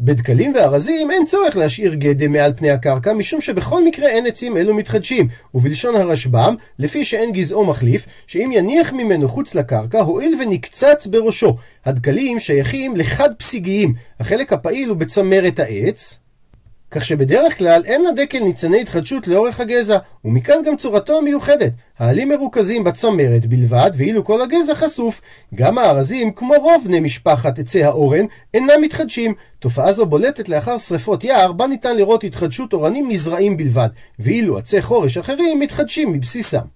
בדקלים 0.00 0.52
וארזים 0.54 1.10
אין 1.10 1.26
צורך 1.26 1.56
להשאיר 1.56 1.94
גדם 1.94 2.32
מעל 2.32 2.52
פני 2.56 2.70
הקרקע, 2.70 3.12
משום 3.12 3.40
שבכל 3.40 3.84
מקרה 3.84 4.08
אין 4.08 4.26
עצים 4.26 4.56
אלו 4.56 4.74
מתחדשים, 4.74 5.28
ובלשון 5.54 5.96
הרשב"ם, 5.96 6.54
לפי 6.78 7.04
שאין 7.04 7.32
גזעו 7.32 7.64
מחליף, 7.64 8.06
שאם 8.26 8.50
יניח 8.52 8.92
ממנו 8.92 9.28
חוץ 9.28 9.54
לקרקע, 9.54 10.00
הואיל 10.00 10.34
ונקצץ 10.42 11.06
בראשו. 11.06 11.56
הדקלים 11.84 12.38
שייכים 12.38 12.96
לחד 12.96 13.34
פסיגיים, 13.38 13.94
החלק 14.20 14.52
הפעיל 14.52 14.88
הוא 14.88 14.96
בצמרת 14.96 15.58
העץ, 15.58 16.18
כך 16.90 17.04
שבדרך 17.04 17.58
כלל 17.58 17.82
אין 17.84 18.04
לדקל 18.04 18.38
ניצני 18.38 18.80
התחדשות 18.80 19.28
לאורך 19.28 19.60
הגזע, 19.60 19.98
ומכאן 20.24 20.62
גם 20.66 20.76
צורתו 20.76 21.18
המיוחדת. 21.18 21.72
העלים 21.98 22.28
מרוכזים 22.28 22.84
בצמרת 22.84 23.46
בלבד, 23.46 23.90
ואילו 23.96 24.24
כל 24.24 24.42
הגזע 24.42 24.74
חשוף. 24.74 25.20
גם 25.54 25.78
הארזים, 25.78 26.32
כמו 26.32 26.54
רוב 26.54 26.84
בני 26.84 27.00
משפחת 27.00 27.58
עצי 27.58 27.84
האורן, 27.84 28.24
אינם 28.54 28.80
מתחדשים. 28.82 29.34
תופעה 29.58 29.92
זו 29.92 30.06
בולטת 30.06 30.48
לאחר 30.48 30.78
שרפות 30.78 31.24
יער, 31.24 31.52
בה 31.52 31.66
ניתן 31.66 31.96
לראות 31.96 32.24
התחדשות 32.24 32.72
אורנים 32.72 33.08
מזרעים 33.08 33.56
בלבד, 33.56 33.88
ואילו 34.18 34.58
עצי 34.58 34.82
חורש 34.82 35.16
אחרים 35.16 35.60
מתחדשים 35.60 36.12
מבסיסם. 36.12 36.64